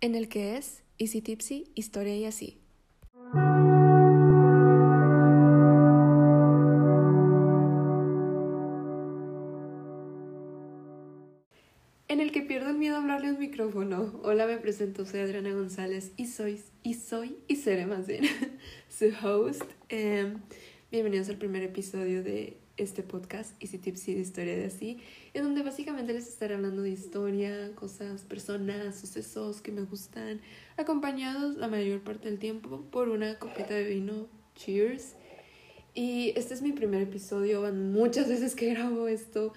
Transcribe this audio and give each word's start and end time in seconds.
en 0.00 0.14
el 0.14 0.28
que 0.28 0.56
es 0.56 0.82
Easy 0.98 1.20
Tipsy, 1.20 1.70
Historia 1.74 2.16
y 2.16 2.24
así. 2.24 2.56
En 12.08 12.20
el 12.20 12.32
que 12.32 12.42
pierdo 12.42 12.70
el 12.70 12.76
miedo 12.76 12.96
a 12.96 13.00
hablarle 13.00 13.30
un 13.30 13.38
micrófono. 13.38 14.20
Hola, 14.24 14.46
me 14.46 14.56
presento, 14.56 15.04
soy 15.04 15.20
Adriana 15.20 15.52
González 15.52 16.12
y 16.16 16.26
soy, 16.26 16.60
y 16.82 16.94
soy, 16.94 17.36
y 17.46 17.56
seré 17.56 17.86
más 17.86 18.06
bien, 18.06 18.24
su 18.88 19.12
host. 19.22 19.62
Em, 19.88 20.38
bienvenidos 20.90 21.28
al 21.28 21.36
primer 21.36 21.62
episodio 21.62 22.22
de 22.22 22.56
este 22.82 23.02
podcast, 23.02 23.52
Easy 23.62 23.78
Tipsy 23.78 24.14
de 24.14 24.20
Historia 24.20 24.56
de 24.56 24.66
Así, 24.66 24.98
en 25.34 25.44
donde 25.44 25.62
básicamente 25.62 26.12
les 26.12 26.26
estaré 26.26 26.54
hablando 26.54 26.82
de 26.82 26.90
historia, 26.90 27.72
cosas, 27.74 28.22
personas, 28.22 28.98
sucesos 28.98 29.60
que 29.60 29.70
me 29.72 29.82
gustan, 29.82 30.40
acompañados 30.76 31.56
la 31.56 31.68
mayor 31.68 32.00
parte 32.00 32.28
del 32.28 32.38
tiempo 32.38 32.82
por 32.90 33.08
una 33.08 33.38
copita 33.38 33.74
de 33.74 33.84
vino. 33.84 34.28
Cheers. 34.56 35.14
Y 35.94 36.32
este 36.36 36.54
es 36.54 36.62
mi 36.62 36.72
primer 36.72 37.02
episodio, 37.02 37.62
van 37.62 37.92
muchas 37.92 38.28
veces 38.28 38.54
que 38.54 38.74
grabo 38.74 39.08
esto. 39.08 39.52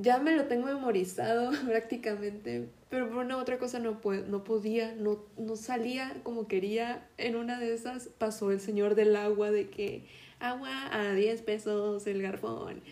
Ya 0.00 0.18
me 0.18 0.34
lo 0.34 0.44
tengo 0.44 0.66
memorizado 0.66 1.50
prácticamente, 1.66 2.68
pero 2.88 3.08
por 3.08 3.18
una 3.18 3.36
otra 3.36 3.58
cosa 3.58 3.78
no, 3.78 4.00
puedo, 4.00 4.26
no 4.26 4.44
podía, 4.44 4.94
no, 4.94 5.24
no 5.36 5.56
salía 5.56 6.14
como 6.22 6.46
quería. 6.48 7.08
En 7.18 7.36
una 7.36 7.58
de 7.58 7.74
esas 7.74 8.08
pasó 8.08 8.50
el 8.50 8.60
señor 8.60 8.94
del 8.94 9.16
agua 9.16 9.50
de 9.50 9.68
que 9.68 10.06
agua 10.42 10.88
a 10.92 11.14
10 11.14 11.42
pesos 11.42 12.06
el 12.06 12.22
garfón. 12.22 12.82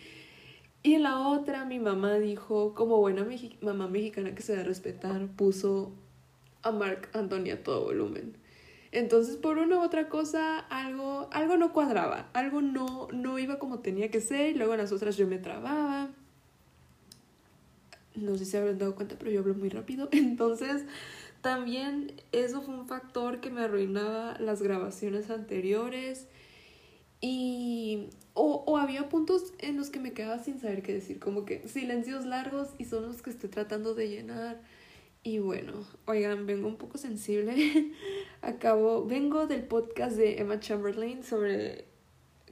Y 0.82 0.96
la 0.98 1.18
otra 1.28 1.66
mi 1.66 1.78
mamá 1.78 2.14
dijo, 2.14 2.74
como 2.74 2.98
buena 2.98 3.26
mamá 3.60 3.88
mexicana 3.88 4.34
que 4.34 4.42
se 4.42 4.54
da 4.54 4.62
a 4.62 4.64
respetar, 4.64 5.28
puso 5.28 5.92
a 6.62 6.70
Marc 6.70 7.14
Antonio 7.14 7.54
a 7.54 7.58
todo 7.58 7.84
volumen. 7.84 8.36
Entonces, 8.92 9.36
por 9.36 9.58
una 9.58 9.78
u 9.78 9.82
otra 9.82 10.08
cosa, 10.08 10.58
algo, 10.58 11.28
algo 11.32 11.56
no 11.56 11.72
cuadraba, 11.72 12.28
algo 12.32 12.60
no, 12.60 13.08
no 13.12 13.38
iba 13.38 13.58
como 13.58 13.80
tenía 13.80 14.10
que 14.10 14.20
ser, 14.20 14.50
y 14.50 14.54
luego 14.54 14.72
en 14.72 14.80
las 14.80 14.90
otras 14.90 15.16
yo 15.16 15.28
me 15.28 15.38
trababa. 15.38 16.10
No 18.16 18.36
sé 18.36 18.44
si 18.44 18.56
habrán 18.56 18.78
dado 18.78 18.96
cuenta, 18.96 19.16
pero 19.18 19.30
yo 19.30 19.40
hablo 19.40 19.54
muy 19.54 19.68
rápido. 19.68 20.08
Entonces, 20.12 20.84
también 21.40 22.12
eso 22.32 22.62
fue 22.62 22.74
un 22.74 22.86
factor 22.86 23.40
que 23.40 23.50
me 23.50 23.62
arruinaba 23.62 24.36
las 24.40 24.60
grabaciones 24.60 25.30
anteriores. 25.30 26.26
Y. 27.20 28.08
O, 28.34 28.62
o 28.66 28.76
había 28.78 29.08
puntos 29.08 29.52
en 29.58 29.76
los 29.76 29.90
que 29.90 29.98
me 29.98 30.12
quedaba 30.12 30.38
sin 30.42 30.60
saber 30.60 30.82
qué 30.82 30.94
decir, 30.94 31.18
como 31.18 31.44
que 31.44 31.66
silencios 31.68 32.24
largos 32.24 32.68
y 32.78 32.84
son 32.84 33.06
los 33.06 33.22
que 33.22 33.30
estoy 33.30 33.50
tratando 33.50 33.94
de 33.94 34.08
llenar. 34.08 34.60
Y 35.22 35.38
bueno, 35.38 35.86
oigan, 36.06 36.46
vengo 36.46 36.68
un 36.68 36.76
poco 36.76 36.96
sensible. 36.96 37.92
Acabo, 38.40 39.04
vengo 39.04 39.46
del 39.46 39.64
podcast 39.64 40.16
de 40.16 40.40
Emma 40.40 40.60
Chamberlain 40.60 41.22
sobre 41.22 41.84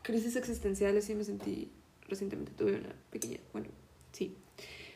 crisis 0.03 0.37
existenciales 0.37 1.09
y 1.09 1.15
me 1.15 1.25
sentí, 1.25 1.71
recientemente 2.09 2.53
tuve 2.53 2.77
una 2.77 2.95
pequeña, 3.11 3.39
bueno, 3.53 3.69
sí, 4.13 4.37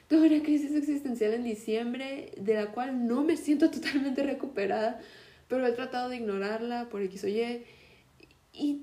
tuve 0.08 0.26
una 0.28 0.42
crisis 0.42 0.72
existencial 0.74 1.32
en 1.32 1.44
diciembre 1.44 2.32
de 2.36 2.54
la 2.54 2.72
cual 2.72 3.06
no 3.06 3.24
me 3.24 3.36
siento 3.38 3.70
totalmente 3.70 4.22
recuperada, 4.22 5.00
pero 5.48 5.66
he 5.66 5.72
tratado 5.72 6.10
de 6.10 6.16
ignorarla 6.16 6.88
por 6.90 7.02
X 7.02 7.24
o 7.24 7.28
Y. 7.28 7.64
Y 8.52 8.82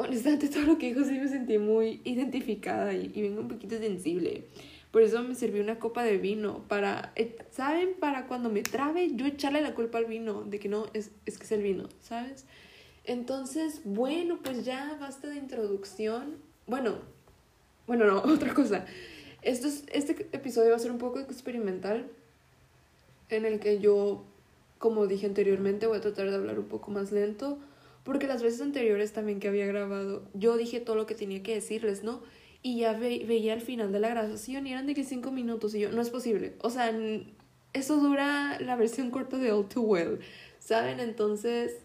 honestamente 0.00 0.48
todo 0.48 0.62
lo 0.62 0.78
que 0.78 0.86
dijo 0.86 1.04
sí 1.04 1.18
me 1.18 1.28
sentí 1.28 1.58
muy 1.58 2.00
identificada 2.04 2.92
y, 2.92 3.10
y 3.14 3.22
vengo 3.22 3.40
un 3.40 3.48
poquito 3.48 3.78
sensible. 3.78 4.44
Por 4.90 5.02
eso 5.02 5.22
me 5.22 5.36
sirvió 5.36 5.62
una 5.62 5.78
copa 5.78 6.02
de 6.02 6.18
vino 6.18 6.64
para, 6.66 7.12
eh, 7.14 7.36
¿saben? 7.52 7.94
Para 8.00 8.26
cuando 8.26 8.50
me 8.50 8.62
trabe, 8.62 9.14
yo 9.14 9.24
echarle 9.24 9.60
la 9.60 9.74
culpa 9.74 9.98
al 9.98 10.06
vino, 10.06 10.42
de 10.42 10.58
que 10.58 10.68
no, 10.68 10.86
es, 10.94 11.12
es 11.26 11.38
que 11.38 11.44
es 11.44 11.52
el 11.52 11.62
vino, 11.62 11.88
¿sabes? 12.00 12.44
Entonces, 13.04 13.82
bueno, 13.84 14.40
pues 14.42 14.64
ya 14.64 14.96
basta 15.00 15.28
de 15.28 15.36
introducción. 15.36 16.38
Bueno, 16.66 16.96
bueno, 17.86 18.06
no, 18.06 18.18
otra 18.34 18.52
cosa. 18.52 18.84
Esto 19.42 19.68
es, 19.68 19.84
este 19.92 20.28
episodio 20.32 20.70
va 20.70 20.76
a 20.76 20.80
ser 20.80 20.90
un 20.90 20.98
poco 20.98 21.20
experimental, 21.20 22.10
en 23.28 23.44
el 23.44 23.60
que 23.60 23.78
yo, 23.78 24.24
como 24.78 25.06
dije 25.06 25.26
anteriormente, 25.26 25.86
voy 25.86 25.98
a 25.98 26.00
tratar 26.00 26.30
de 26.30 26.36
hablar 26.36 26.58
un 26.58 26.66
poco 26.66 26.90
más 26.90 27.12
lento, 27.12 27.60
porque 28.04 28.26
las 28.26 28.42
veces 28.42 28.60
anteriores 28.60 29.12
también 29.12 29.40
que 29.40 29.48
había 29.48 29.66
grabado, 29.66 30.28
yo 30.34 30.56
dije 30.56 30.80
todo 30.80 30.96
lo 30.96 31.06
que 31.06 31.14
tenía 31.14 31.42
que 31.42 31.54
decirles, 31.54 32.02
¿no? 32.02 32.22
y 32.62 32.80
ya 32.80 32.92
veía 32.92 33.54
el 33.54 33.60
final 33.60 33.90
de 33.92 34.00
la 34.00 34.10
grabación 34.10 34.66
y 34.66 34.72
eran 34.72 34.86
de 34.86 34.94
que 34.94 35.04
cinco 35.04 35.30
minutos 35.30 35.74
y 35.74 35.80
yo, 35.80 35.90
no 35.92 36.02
es 36.02 36.10
posible. 36.10 36.54
O 36.60 36.70
sea, 36.70 36.94
eso 37.72 37.96
dura 37.96 38.58
la 38.60 38.76
versión 38.76 39.10
corta 39.10 39.38
de 39.38 39.52
All 39.52 39.66
Too 39.66 39.82
Well, 39.82 40.20
¿saben? 40.58 41.00
Entonces, 41.00 41.78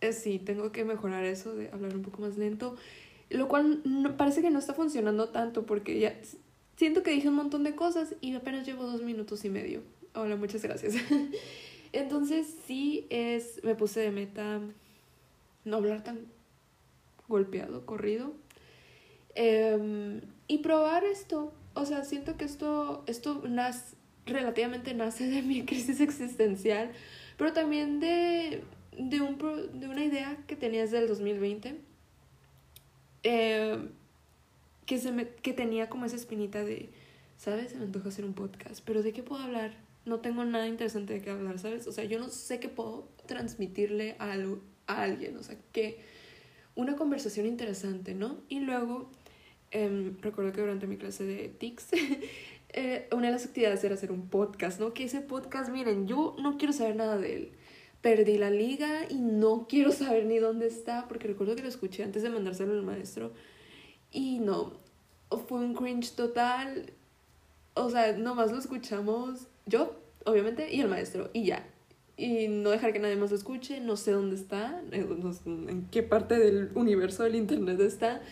eh, 0.00 0.12
sí, 0.12 0.38
tengo 0.38 0.70
que 0.70 0.84
mejorar 0.84 1.24
eso 1.24 1.54
de 1.54 1.70
hablar 1.70 1.96
un 1.96 2.02
poco 2.02 2.20
más 2.20 2.36
lento, 2.36 2.76
lo 3.30 3.48
cual 3.48 3.82
parece 4.18 4.42
que 4.42 4.50
no 4.50 4.58
está 4.58 4.74
funcionando 4.74 5.30
tanto 5.30 5.64
porque 5.64 5.98
ya 5.98 6.14
siento 6.76 7.02
que 7.02 7.10
dije 7.10 7.28
un 7.28 7.36
montón 7.36 7.64
de 7.64 7.74
cosas 7.74 8.14
y 8.20 8.34
apenas 8.34 8.66
llevo 8.66 8.84
dos 8.84 9.02
minutos 9.02 9.44
y 9.46 9.48
medio. 9.48 9.82
Hola, 10.14 10.36
muchas 10.36 10.62
gracias. 10.62 10.94
Entonces, 11.96 12.54
sí, 12.66 13.06
es, 13.10 13.60
me 13.64 13.74
puse 13.74 14.00
de 14.00 14.10
meta 14.10 14.60
no 15.64 15.76
hablar 15.76 16.04
tan 16.04 16.20
golpeado, 17.28 17.84
corrido 17.86 18.34
Em, 19.36 20.22
y 20.48 20.58
probar 20.58 21.04
esto. 21.04 21.52
O 21.74 21.84
sea, 21.84 22.04
siento 22.04 22.36
que 22.38 22.46
esto, 22.46 23.04
esto 23.06 23.42
nace, 23.46 23.94
relativamente 24.24 24.94
nace 24.94 25.28
de 25.28 25.42
mi 25.42 25.62
crisis 25.66 26.00
existencial, 26.00 26.90
pero 27.36 27.52
también 27.52 28.00
de, 28.00 28.64
de, 28.98 29.20
un, 29.20 29.38
de 29.78 29.88
una 29.88 30.04
idea 30.04 30.38
que 30.46 30.56
tenía 30.56 30.80
desde 30.82 30.98
el 30.98 31.06
2020. 31.08 31.76
Em, 33.22 33.90
que, 34.86 34.98
se 34.98 35.12
me, 35.12 35.28
que 35.28 35.52
tenía 35.52 35.88
como 35.90 36.06
esa 36.06 36.16
espinita 36.16 36.64
de, 36.64 36.88
¿sabes? 37.36 37.72
Se 37.72 37.76
me 37.76 37.84
antoja 37.84 38.08
hacer 38.08 38.24
un 38.24 38.34
podcast, 38.34 38.82
pero 38.86 39.02
¿de 39.02 39.12
qué 39.12 39.22
puedo 39.22 39.42
hablar? 39.42 39.72
No 40.06 40.20
tengo 40.20 40.44
nada 40.44 40.66
interesante 40.66 41.14
de 41.14 41.20
qué 41.20 41.30
hablar, 41.30 41.58
¿sabes? 41.58 41.86
O 41.86 41.92
sea, 41.92 42.04
yo 42.04 42.18
no 42.18 42.30
sé 42.30 42.58
qué 42.58 42.68
puedo 42.68 43.08
transmitirle 43.26 44.16
a, 44.18 44.34
a 44.86 45.02
alguien, 45.02 45.36
o 45.36 45.42
sea, 45.42 45.58
que 45.72 45.98
una 46.74 46.96
conversación 46.96 47.44
interesante, 47.46 48.14
¿no? 48.14 48.38
Y 48.48 48.60
luego 48.60 49.10
Em, 49.70 50.16
recuerdo 50.20 50.52
que 50.52 50.60
durante 50.60 50.86
mi 50.86 50.96
clase 50.96 51.24
de 51.24 51.48
TICS, 51.48 51.88
eh, 52.70 53.08
una 53.12 53.26
de 53.26 53.32
las 53.32 53.44
actividades 53.44 53.82
era 53.84 53.94
hacer 53.94 54.12
un 54.12 54.28
podcast, 54.28 54.80
¿no? 54.80 54.94
Que 54.94 55.04
ese 55.04 55.20
podcast, 55.20 55.70
miren, 55.70 56.06
yo 56.06 56.36
no 56.40 56.56
quiero 56.56 56.72
saber 56.72 56.96
nada 56.96 57.18
de 57.18 57.36
él. 57.36 57.52
Perdí 58.00 58.38
la 58.38 58.50
liga 58.50 59.06
y 59.10 59.16
no 59.16 59.66
quiero 59.68 59.90
saber 59.92 60.26
ni 60.26 60.38
dónde 60.38 60.66
está, 60.66 61.08
porque 61.08 61.28
recuerdo 61.28 61.56
que 61.56 61.62
lo 61.62 61.68
escuché 61.68 62.04
antes 62.04 62.22
de 62.22 62.30
mandárselo 62.30 62.72
al 62.72 62.82
maestro. 62.82 63.32
Y 64.12 64.38
no, 64.38 64.74
fue 65.48 65.58
un 65.58 65.74
cringe 65.74 66.14
total. 66.14 66.92
O 67.74 67.90
sea, 67.90 68.16
nomás 68.16 68.52
lo 68.52 68.58
escuchamos 68.58 69.48
yo, 69.66 69.96
obviamente, 70.24 70.72
y 70.72 70.80
el 70.80 70.88
maestro, 70.88 71.30
y 71.32 71.44
ya. 71.44 71.66
Y 72.16 72.48
no 72.48 72.70
dejar 72.70 72.92
que 72.92 72.98
nadie 72.98 73.16
más 73.16 73.30
lo 73.30 73.36
escuche, 73.36 73.80
no 73.80 73.96
sé 73.96 74.12
dónde 74.12 74.36
está, 74.36 74.82
eh, 74.92 75.06
en 75.46 75.86
qué 75.90 76.02
parte 76.02 76.38
del 76.38 76.70
universo 76.74 77.24
del 77.24 77.34
internet 77.34 77.78
está 77.80 78.22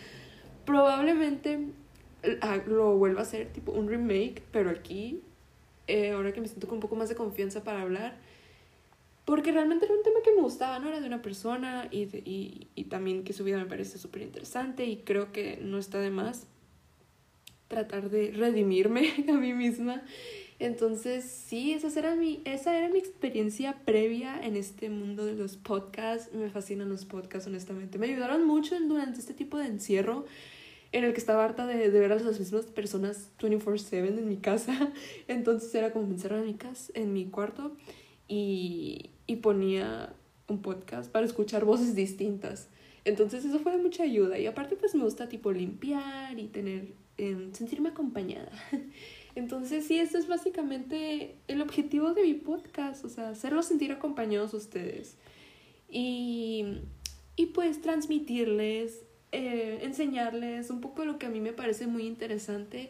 Probablemente 0.65 1.59
ah, 2.41 2.57
lo 2.65 2.97
vuelva 2.97 3.19
a 3.19 3.23
hacer, 3.23 3.53
tipo 3.53 3.71
un 3.71 3.87
remake, 3.87 4.41
pero 4.51 4.71
aquí, 4.71 5.21
eh, 5.87 6.11
ahora 6.11 6.33
que 6.33 6.41
me 6.41 6.47
siento 6.47 6.67
con 6.67 6.77
un 6.77 6.81
poco 6.81 6.95
más 6.95 7.07
de 7.07 7.15
confianza 7.15 7.63
para 7.63 7.81
hablar, 7.81 8.17
porque 9.25 9.51
realmente 9.51 9.85
era 9.85 9.93
un 9.93 10.03
tema 10.03 10.19
que 10.23 10.31
me 10.31 10.41
gustaba, 10.41 10.79
¿no? 10.79 10.87
Era 10.87 11.01
de 11.01 11.07
una 11.07 11.21
persona 11.21 11.87
y, 11.91 12.03
y, 12.25 12.67
y 12.73 12.83
también 12.85 13.23
que 13.23 13.33
su 13.33 13.43
vida 13.43 13.57
me 13.57 13.65
parece 13.65 13.97
súper 13.99 14.23
interesante 14.23 14.85
y 14.85 14.97
creo 14.97 15.31
que 15.31 15.59
no 15.61 15.77
está 15.77 15.99
de 15.99 16.09
más 16.09 16.47
tratar 17.67 18.09
de 18.09 18.31
redimirme 18.31 19.25
a 19.29 19.33
mí 19.33 19.53
misma. 19.53 20.03
Entonces, 20.59 21.25
sí, 21.25 21.73
esa 21.73 21.87
era, 21.99 22.15
mi, 22.15 22.41
esa 22.45 22.77
era 22.77 22.89
mi 22.89 22.99
experiencia 22.99 23.77
previa 23.85 24.39
en 24.41 24.55
este 24.55 24.89
mundo 24.89 25.25
de 25.25 25.33
los 25.33 25.57
podcasts. 25.57 26.33
Me 26.33 26.49
fascinan 26.49 26.89
los 26.89 27.05
podcasts, 27.05 27.47
honestamente. 27.47 27.97
Me 27.97 28.07
ayudaron 28.07 28.45
mucho 28.45 28.79
durante 28.79 29.19
este 29.19 29.33
tipo 29.33 29.57
de 29.57 29.67
encierro 29.67 30.25
en 30.91 31.03
el 31.03 31.11
que 31.11 31.19
estaba 31.19 31.43
harta 31.43 31.67
de, 31.67 31.89
de 31.89 31.99
ver 31.99 32.13
a 32.13 32.15
las 32.15 32.39
mismas 32.39 32.67
personas 32.67 33.29
24/7 33.39 34.17
en 34.17 34.27
mi 34.29 34.37
casa. 34.37 34.93
Entonces 35.27 35.73
era 35.75 35.91
como 35.91 36.07
me 36.07 36.13
encerraba 36.13 36.41
en 36.41 36.47
mi 36.47 36.55
casa, 36.55 36.91
en 36.95 37.11
mi 37.11 37.25
cuarto 37.25 37.75
y, 38.27 39.09
y 39.27 39.37
ponía 39.37 40.15
un 40.47 40.61
podcast 40.61 41.11
para 41.11 41.25
escuchar 41.25 41.65
voces 41.65 41.95
distintas. 41.95 42.69
Entonces 43.03 43.45
eso 43.45 43.59
fue 43.59 43.71
de 43.73 43.77
mucha 43.77 44.03
ayuda 44.03 44.39
y 44.39 44.47
aparte 44.47 44.75
pues 44.75 44.95
me 44.95 45.03
gusta 45.03 45.27
tipo 45.29 45.51
limpiar 45.51 46.39
y 46.39 46.47
tener, 46.47 46.93
eh, 47.17 47.49
sentirme 47.51 47.89
acompañada. 47.89 48.51
Entonces 49.35 49.85
sí, 49.85 49.99
esto 49.99 50.17
es 50.17 50.27
básicamente 50.27 51.35
el 51.47 51.61
objetivo 51.61 52.13
de 52.13 52.23
mi 52.23 52.33
podcast, 52.33 53.03
o 53.03 53.09
sea, 53.09 53.29
hacerlos 53.29 53.65
sentir 53.65 53.91
acompañados 53.91 54.53
ustedes 54.53 55.17
y, 55.89 56.79
y 57.35 57.47
pues 57.47 57.81
transmitirles 57.81 59.05
eh, 59.37 59.79
enseñarles 59.81 60.69
un 60.69 60.79
poco 60.79 61.01
de 61.01 61.07
lo 61.07 61.19
que 61.19 61.25
a 61.25 61.29
mí 61.29 61.41
me 61.41 61.51
parece 61.51 61.87
muy 61.87 62.07
interesante 62.07 62.89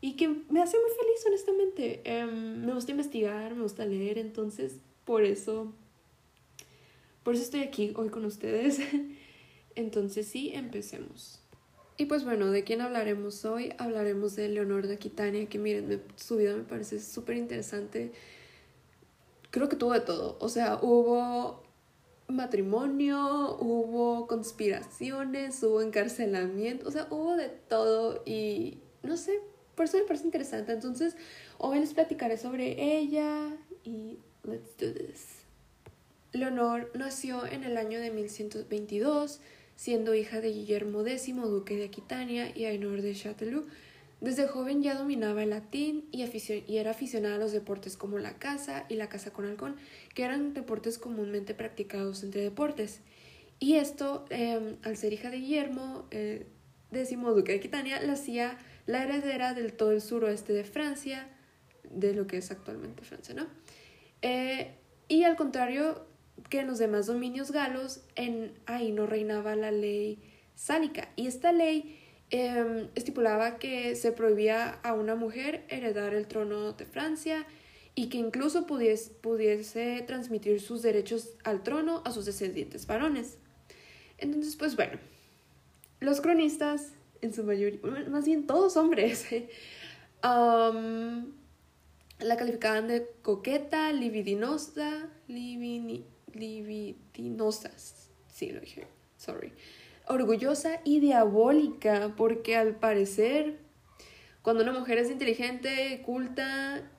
y 0.00 0.14
que 0.14 0.28
me 0.28 0.62
hace 0.62 0.78
muy 0.78 0.90
feliz, 0.98 1.26
honestamente. 1.26 2.00
Em, 2.04 2.64
me 2.64 2.72
gusta 2.72 2.92
investigar, 2.92 3.54
me 3.54 3.62
gusta 3.62 3.84
leer, 3.84 4.16
entonces 4.16 4.76
por 5.04 5.24
eso, 5.24 5.74
por 7.22 7.34
eso 7.34 7.42
estoy 7.42 7.60
aquí 7.60 7.92
hoy 7.96 8.08
con 8.08 8.24
ustedes. 8.24 8.80
entonces 9.74 10.26
sí, 10.26 10.52
empecemos. 10.54 11.43
Y 11.96 12.06
pues 12.06 12.24
bueno, 12.24 12.50
¿de 12.50 12.64
quién 12.64 12.80
hablaremos 12.80 13.44
hoy? 13.44 13.72
Hablaremos 13.78 14.34
de 14.34 14.48
Leonor 14.48 14.88
de 14.88 14.94
Aquitania, 14.94 15.48
que 15.48 15.58
miren, 15.58 16.02
su 16.16 16.36
vida 16.36 16.56
me 16.56 16.64
parece 16.64 17.00
súper 17.00 17.36
interesante. 17.36 18.12
Creo 19.50 19.68
que 19.68 19.76
tuvo 19.76 19.92
de 19.92 20.00
todo. 20.00 20.36
O 20.40 20.48
sea, 20.48 20.80
hubo 20.82 21.62
matrimonio, 22.26 23.56
hubo 23.60 24.26
conspiraciones, 24.26 25.62
hubo 25.62 25.82
encarcelamiento, 25.82 26.88
o 26.88 26.90
sea, 26.90 27.06
hubo 27.10 27.36
de 27.36 27.48
todo 27.48 28.22
y 28.24 28.78
no 29.02 29.16
sé, 29.16 29.40
por 29.76 29.84
eso 29.84 29.98
me 29.98 30.04
parece 30.04 30.24
interesante. 30.24 30.72
Entonces, 30.72 31.16
hoy 31.58 31.78
les 31.78 31.94
platicaré 31.94 32.38
sobre 32.38 32.98
ella 32.98 33.56
y 33.84 34.18
let's 34.42 34.76
do 34.78 34.92
this. 34.92 35.44
Leonor 36.32 36.90
nació 36.94 37.46
en 37.46 37.62
el 37.62 37.76
año 37.76 38.00
de 38.00 38.10
1122 38.10 39.40
siendo 39.76 40.14
hija 40.14 40.40
de 40.40 40.52
Guillermo 40.52 41.06
X, 41.06 41.34
duque 41.36 41.76
de 41.76 41.84
Aquitania, 41.84 42.52
y 42.56 42.64
Ainor 42.64 43.02
de 43.02 43.14
Châteauroux. 43.14 43.66
Desde 44.20 44.46
joven 44.46 44.82
ya 44.82 44.94
dominaba 44.94 45.42
el 45.42 45.50
latín 45.50 46.08
y, 46.10 46.22
era 46.68 46.92
aficionada 46.92 47.36
a 47.36 47.38
los 47.38 47.52
deportes 47.52 47.96
como 47.96 48.18
la 48.18 48.38
caza 48.38 48.86
y 48.88 48.94
la 48.94 49.08
caza 49.08 49.32
con 49.32 49.44
halcón, 49.44 49.76
que 50.14 50.22
eran 50.22 50.54
deportes 50.54 50.98
comúnmente 50.98 51.54
practicados 51.54 52.22
entre 52.22 52.40
deportes. 52.40 53.00
Y 53.58 53.74
esto, 53.74 54.24
em, 54.30 54.76
al 54.82 54.96
ser 54.96 55.12
hija 55.12 55.30
de 55.30 55.38
Guillermo 55.38 56.06
eh, 56.10 56.46
X, 56.92 57.18
duque 57.20 57.52
de 57.52 57.58
Aquitania, 57.58 58.00
la 58.00 58.14
hacía 58.14 58.58
la 58.86 59.02
heredera 59.02 59.54
del 59.54 59.72
todo 59.72 59.92
el 59.92 60.00
suroeste 60.00 60.52
de 60.52 60.64
Francia, 60.64 61.28
de 61.90 62.14
lo 62.14 62.26
que 62.26 62.38
es 62.38 62.50
actualmente 62.50 63.02
Francia, 63.02 63.34
¿no? 63.34 63.46
Eh, 64.22 64.74
y 65.08 65.24
al 65.24 65.36
contrario, 65.36 66.06
que 66.48 66.60
en 66.60 66.66
los 66.66 66.78
demás 66.78 67.06
dominios 67.06 67.50
galos 67.50 68.00
en, 68.16 68.52
ahí 68.66 68.92
no 68.92 69.06
reinaba 69.06 69.56
la 69.56 69.70
ley 69.70 70.18
sálica. 70.54 71.08
Y 71.16 71.26
esta 71.26 71.52
ley 71.52 72.00
em, 72.30 72.88
estipulaba 72.94 73.58
que 73.58 73.96
se 73.96 74.12
prohibía 74.12 74.70
a 74.82 74.94
una 74.94 75.14
mujer 75.14 75.64
heredar 75.68 76.14
el 76.14 76.26
trono 76.26 76.72
de 76.72 76.86
Francia 76.86 77.46
y 77.94 78.08
que 78.08 78.16
incluso 78.18 78.66
pudiese, 78.66 79.10
pudiese 79.10 80.02
transmitir 80.06 80.60
sus 80.60 80.82
derechos 80.82 81.34
al 81.44 81.62
trono 81.62 82.02
a 82.04 82.10
sus 82.10 82.26
descendientes 82.26 82.86
varones. 82.86 83.38
Entonces, 84.18 84.56
pues 84.56 84.76
bueno, 84.76 84.98
los 86.00 86.20
cronistas, 86.20 86.92
en 87.20 87.32
su 87.32 87.44
mayoría, 87.44 87.80
más 88.10 88.26
bien 88.26 88.46
todos 88.46 88.76
hombres, 88.76 89.26
la 90.22 91.24
calificaban 92.36 92.88
de 92.88 93.08
coqueta, 93.22 93.92
libidinosa, 93.92 95.08
libini, 95.28 96.04
libidinosas. 96.34 98.10
Sí, 98.32 98.50
lo 98.50 98.60
dije. 98.60 98.86
Sorry. 99.16 99.52
Orgullosa 100.06 100.80
y 100.84 101.00
diabólica, 101.00 102.14
porque 102.16 102.56
al 102.56 102.76
parecer, 102.76 103.58
cuando 104.42 104.62
una 104.62 104.72
mujer 104.72 104.98
es 104.98 105.10
inteligente, 105.10 106.02
culta 106.04 106.90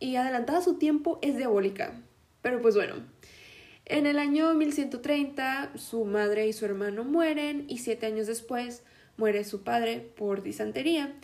y 0.00 0.16
adelantada 0.16 0.60
a 0.60 0.62
su 0.62 0.78
tiempo, 0.78 1.18
es 1.20 1.36
diabólica. 1.36 2.00
Pero 2.40 2.62
pues 2.62 2.74
bueno, 2.74 2.94
en 3.84 4.06
el 4.06 4.18
año 4.18 4.54
1130 4.54 5.72
su 5.76 6.04
madre 6.04 6.46
y 6.46 6.52
su 6.52 6.64
hermano 6.64 7.04
mueren 7.04 7.64
y 7.68 7.78
siete 7.78 8.06
años 8.06 8.26
después 8.26 8.82
muere 9.16 9.44
su 9.44 9.62
padre 9.62 10.00
por 10.00 10.42
disentería. 10.42 11.14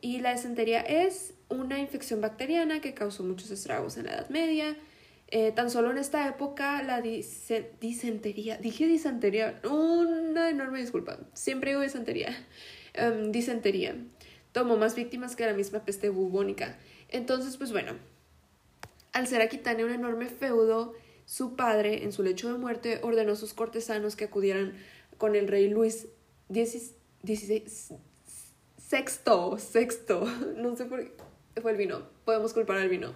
Y 0.00 0.18
la 0.20 0.32
disentería 0.32 0.80
es 0.80 1.34
una 1.48 1.78
infección 1.78 2.20
bacteriana 2.20 2.80
que 2.80 2.94
causó 2.94 3.22
muchos 3.22 3.50
estragos 3.50 3.96
en 3.96 4.06
la 4.06 4.14
Edad 4.14 4.30
Media 4.30 4.76
eh, 5.34 5.50
tan 5.50 5.70
solo 5.70 5.90
en 5.90 5.96
esta 5.96 6.28
época 6.28 6.82
la 6.82 7.00
disentería, 7.00 8.58
dije 8.58 8.86
disentería, 8.86 9.62
una 9.64 10.50
enorme 10.50 10.78
disculpa, 10.78 11.20
siempre 11.32 11.70
digo 11.70 11.80
disentería, 11.80 12.36
um, 13.02 13.32
disentería, 13.32 13.96
tomó 14.52 14.76
más 14.76 14.94
víctimas 14.94 15.34
que 15.34 15.46
la 15.46 15.54
misma 15.54 15.86
peste 15.86 16.10
bubónica. 16.10 16.76
Entonces, 17.08 17.56
pues 17.56 17.72
bueno, 17.72 17.94
al 19.14 19.26
ser 19.26 19.40
Aquitania 19.40 19.86
un 19.86 19.92
enorme 19.92 20.26
feudo, 20.26 20.92
su 21.24 21.56
padre, 21.56 22.04
en 22.04 22.12
su 22.12 22.22
lecho 22.22 22.52
de 22.52 22.58
muerte, 22.58 23.00
ordenó 23.02 23.32
a 23.32 23.36
sus 23.36 23.54
cortesanos 23.54 24.16
que 24.16 24.24
acudieran 24.24 24.74
con 25.16 25.34
el 25.34 25.48
rey 25.48 25.66
Luis 25.66 26.08
XVI, 26.50 27.64
sexto, 28.76 29.56
sexto, 29.56 30.26
no 30.58 30.76
sé 30.76 30.84
por 30.84 31.02
qué, 31.02 31.62
fue 31.62 31.70
el 31.70 31.78
vino, 31.78 32.02
podemos 32.26 32.52
culpar 32.52 32.76
al 32.76 32.90
vino. 32.90 33.14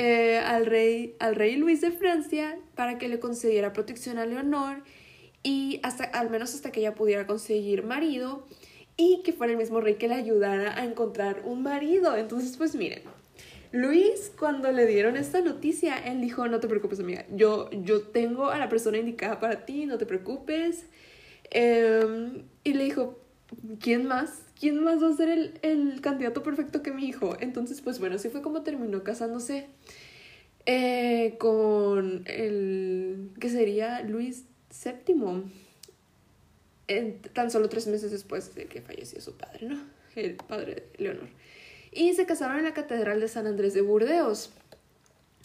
Eh, 0.00 0.38
al, 0.38 0.64
rey, 0.64 1.16
al 1.18 1.34
rey 1.34 1.56
Luis 1.56 1.80
de 1.80 1.90
Francia 1.90 2.56
para 2.76 2.98
que 2.98 3.08
le 3.08 3.18
concediera 3.18 3.72
protección 3.72 4.16
a 4.18 4.26
Leonor 4.26 4.84
y 5.42 5.80
hasta, 5.82 6.04
al 6.04 6.30
menos 6.30 6.54
hasta 6.54 6.70
que 6.70 6.78
ella 6.78 6.94
pudiera 6.94 7.26
conseguir 7.26 7.82
marido 7.82 8.46
y 8.96 9.22
que 9.24 9.32
fuera 9.32 9.54
el 9.54 9.58
mismo 9.58 9.80
rey 9.80 9.96
que 9.96 10.06
le 10.06 10.14
ayudara 10.14 10.78
a 10.78 10.84
encontrar 10.84 11.42
un 11.44 11.64
marido. 11.64 12.16
Entonces, 12.16 12.56
pues 12.56 12.76
miren, 12.76 13.02
Luis 13.72 14.30
cuando 14.38 14.70
le 14.70 14.86
dieron 14.86 15.16
esta 15.16 15.40
noticia, 15.40 15.98
él 15.98 16.20
dijo, 16.20 16.46
no 16.46 16.60
te 16.60 16.68
preocupes 16.68 17.00
amiga, 17.00 17.26
yo, 17.32 17.68
yo 17.72 18.02
tengo 18.02 18.50
a 18.50 18.58
la 18.58 18.68
persona 18.68 18.98
indicada 18.98 19.40
para 19.40 19.64
ti, 19.66 19.84
no 19.84 19.98
te 19.98 20.06
preocupes. 20.06 20.86
Em, 21.50 22.44
y 22.62 22.74
le 22.74 22.84
dijo, 22.84 23.18
¿quién 23.80 24.06
más? 24.06 24.42
¿quién 24.58 24.82
más 24.82 25.02
va 25.02 25.08
a 25.08 25.16
ser 25.16 25.28
el, 25.28 25.58
el, 25.62 26.00
candidato 26.00 26.42
perfecto 26.42 26.82
que 26.82 26.90
mi 26.90 27.06
hijo? 27.06 27.36
Entonces, 27.40 27.80
pues 27.80 27.98
bueno, 27.98 28.16
así 28.16 28.28
fue 28.28 28.42
como 28.42 28.62
terminó 28.62 29.04
casándose 29.04 29.68
eh, 30.66 31.36
con 31.38 32.24
el 32.26 33.30
que 33.40 33.48
sería 33.48 34.02
Luis 34.02 34.44
VII, 34.84 35.44
tan 37.32 37.50
solo 37.50 37.68
tres 37.68 37.86
meses 37.86 38.10
después 38.10 38.54
de 38.54 38.66
que 38.66 38.82
falleció 38.82 39.20
su 39.20 39.36
padre, 39.36 39.66
¿no? 39.66 39.80
El 40.14 40.34
padre 40.34 40.74
de 40.74 41.04
Leonor. 41.04 41.28
Y 41.90 42.12
se 42.14 42.26
casaron 42.26 42.58
en 42.58 42.64
la 42.64 42.74
Catedral 42.74 43.20
de 43.20 43.28
San 43.28 43.46
Andrés 43.46 43.72
de 43.72 43.80
Burdeos. 43.80 44.52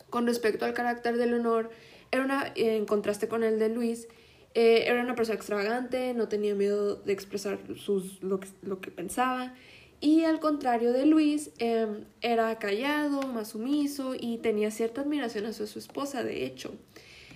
Con 0.09 0.27
respecto 0.27 0.65
al 0.65 0.73
carácter 0.73 1.17
de 1.17 1.27
Leonor, 1.27 1.69
era 2.11 2.25
una, 2.25 2.51
en 2.55 2.85
contraste 2.85 3.27
con 3.27 3.43
el 3.43 3.59
de 3.59 3.69
Luis, 3.69 4.07
eh, 4.55 4.83
era 4.87 5.01
una 5.01 5.15
persona 5.15 5.35
extravagante, 5.35 6.13
no 6.13 6.27
tenía 6.27 6.53
miedo 6.55 6.95
de 6.95 7.13
expresar 7.13 7.59
sus, 7.75 8.21
lo, 8.21 8.39
que, 8.39 8.91
pensaba. 8.91 9.55
Y 9.99 10.25
al 10.25 10.39
contrario 10.39 10.91
de 10.91 11.05
Luis, 11.05 11.51
em, 11.57 12.05
era 12.21 12.59
callado, 12.59 13.21
más 13.23 13.49
sumiso 13.49 14.15
y 14.19 14.37
tenía 14.37 14.69
cierta 14.69 15.01
admiración 15.01 15.45
hacia 15.45 15.65
su 15.65 15.79
esposa, 15.79 16.23
de 16.23 16.45
hecho. 16.45 16.73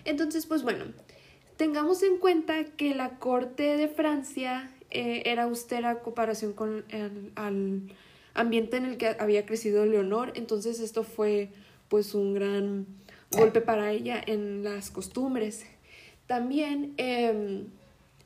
Entonces, 0.06 0.46
pues 0.46 0.64
bueno, 0.64 0.86
tengamos 1.56 2.04
en 2.04 2.18
cuenta 2.18 2.66
que 2.66 2.94
la 2.94 3.18
corte 3.20 3.78
de 3.78 3.88
Francia 3.88 4.72
eh, 4.92 5.24
era 5.26 5.44
austera 5.44 5.92
en 5.92 5.98
comparación 6.00 6.54
con 6.54 6.86
el 6.90 7.32
al 7.36 7.82
ambiente 8.38 8.78
en 8.78 8.86
el 8.86 8.98
que 8.98 9.16
había 9.20 9.46
crecido 9.46 9.86
Leonor. 9.86 10.32
Entonces 10.36 10.80
esto 10.80 11.04
fue 11.04 11.50
pues 11.90 12.14
un 12.14 12.34
gran 12.34 12.86
golpe 13.32 13.62
para 13.62 13.92
ella 13.92 14.22
en 14.26 14.64
las 14.64 14.92
costumbres. 14.92 15.66
También 16.28 16.94
em, 16.98 17.68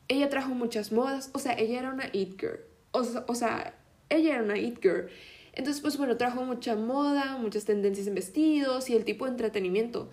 ella 0.07 0.29
trajo 0.29 0.53
muchas 0.53 0.91
modas, 0.91 1.29
o 1.33 1.39
sea, 1.39 1.53
ella 1.53 1.79
era 1.79 1.93
una 1.93 2.09
it 2.11 2.39
girl, 2.39 2.59
o, 2.91 3.35
sea, 3.35 3.75
ella 4.09 4.33
era 4.33 4.43
una 4.43 4.57
it 4.57 4.79
girl. 4.81 5.07
Entonces, 5.53 5.81
pues 5.81 5.97
bueno, 5.97 6.17
trajo 6.17 6.43
mucha 6.43 6.75
moda, 6.75 7.37
muchas 7.37 7.65
tendencias 7.65 8.07
en 8.07 8.15
vestidos 8.15 8.89
y 8.89 8.95
el 8.95 9.05
tipo 9.05 9.25
de 9.25 9.31
entretenimiento. 9.31 10.09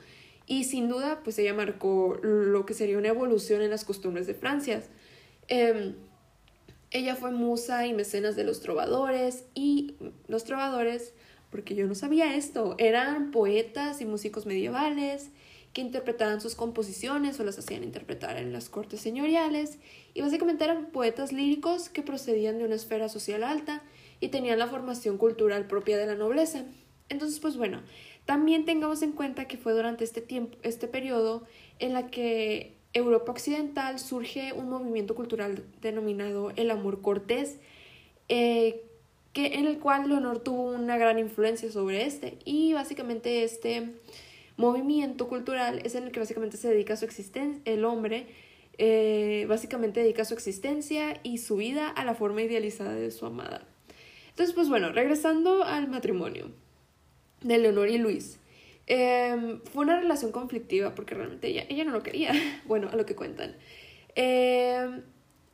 Y 0.47 0.65
sin 0.65 0.89
duda, 0.89 1.21
pues 1.25 1.39
ella 1.39 1.55
marcó 1.55 2.19
lo 2.23 2.67
que 2.67 2.75
sería 2.75 2.99
una 2.99 3.09
evolución 3.09 3.63
en 3.63 3.71
las 3.71 3.85
costumbres 3.85 4.27
de 4.27 4.35
Francia. 4.35 4.83
Em, 5.49 5.95
ella 6.91 7.17
fue 7.17 7.31
musa 7.31 7.87
y 7.87 7.95
mecenas 7.95 8.37
de 8.37 8.45
los 8.45 8.61
trovadores 8.61 9.45
y 9.55 9.95
los 10.27 10.45
trovadores, 10.45 11.13
porque 11.51 11.75
yo 11.75 11.87
no 11.87 11.95
sabía 11.95 12.35
esto, 12.35 12.75
eran 12.79 13.31
poetas 13.31 14.01
y 14.01 14.07
músicos 14.07 14.47
medievales 14.47 15.31
que 15.73 15.81
interpretaban 15.81 16.41
sus 16.41 16.55
composiciones 16.55 17.39
o 17.39 17.45
las 17.45 17.59
hacían 17.59 17.85
interpretar 17.85 18.37
en 18.37 18.53
las 18.53 18.69
cortes 18.69 19.01
señoriales, 19.01 19.79
y 20.15 20.23
básicamente 20.23 20.65
eran 20.65 20.87
poetas 20.87 21.33
líricos 21.33 21.89
que 21.89 22.03
procedían 22.03 22.59
de 22.59 22.65
una 22.65 22.75
esfera 22.75 23.09
social 23.09 23.45
alta 23.45 23.83
y 24.21 24.29
tenían 24.29 24.59
la 24.59 24.67
formación 24.67 25.19
cultural 25.19 25.67
propia 25.67 25.97
de 25.99 26.07
la 26.07 26.15
nobleza. 26.15 26.65
Entonces, 27.09 27.39
pues 27.41 27.57
bueno, 27.57 27.83
también 28.25 28.65
tengamos 28.65 29.03
en 29.03 29.13
cuenta 29.13 29.47
que 29.47 29.57
fue 29.57 29.73
durante 29.73 30.05
este 30.05 30.21
tiempo, 30.21 30.59
este 30.63 30.89
periodo, 30.89 31.45
en 31.79 31.93
la 31.93 32.09
que 32.09 32.75
Europa 32.93 33.33
Occidental 33.33 33.99
surge 33.99 34.53
un 34.53 34.69
movimiento 34.69 35.15
cultural 35.15 35.65
denominado 35.81 36.53
el 36.57 36.71
amor 36.71 37.01
cortés, 37.01 37.59
eh, 38.29 38.83
que, 39.33 39.59
en 39.59 39.67
el 39.67 39.79
cual 39.79 40.09
Leonor 40.09 40.41
tuvo 40.41 40.65
una 40.65 40.97
gran 40.97 41.19
influencia 41.19 41.71
sobre 41.71 42.05
este, 42.05 42.39
y 42.45 42.73
básicamente 42.73 43.45
este 43.45 43.93
movimiento 44.59 45.29
cultural 45.29 45.81
es 45.85 45.95
en 45.95 46.05
el 46.05 46.13
que 46.13 46.21
básicamente 46.21 46.59
se 46.59 46.69
dedica 46.69 46.97
su 46.97 47.07
existencia, 47.07 47.63
el 47.65 47.87
hombre 47.87 48.27
eh, 48.77 49.47
básicamente 49.49 50.01
dedica 50.01 50.27
su 50.27 50.35
existencia 50.35 51.19
y 51.23 51.39
su 51.39 51.57
vida 51.57 51.89
a 51.89 52.05
la 52.05 52.15
forma 52.15 52.43
idealizada 52.43 52.95
de 52.95 53.11
su 53.11 53.25
amada. 53.25 53.63
Entonces, 54.29 54.55
pues 54.55 54.69
bueno, 54.69 54.93
regresando 54.93 55.65
al 55.65 55.89
matrimonio 55.89 56.51
de 57.41 57.59
Leonor 57.59 57.89
y 57.89 57.99
Luis. 57.99 58.39
Em, 58.87 59.61
fue 59.63 59.85
una 59.85 60.01
relación 60.01 60.33
conflictiva 60.33 60.95
porque 60.95 61.15
realmente 61.15 61.49
ella, 61.49 61.65
ella 61.69 61.85
no 61.85 61.93
lo 61.93 62.03
quería. 62.03 62.33
Bueno, 62.67 62.89
a 62.91 62.97
lo 62.97 63.07
que 63.07 63.15
cuentan. 63.15 63.57
Em, 64.15 65.03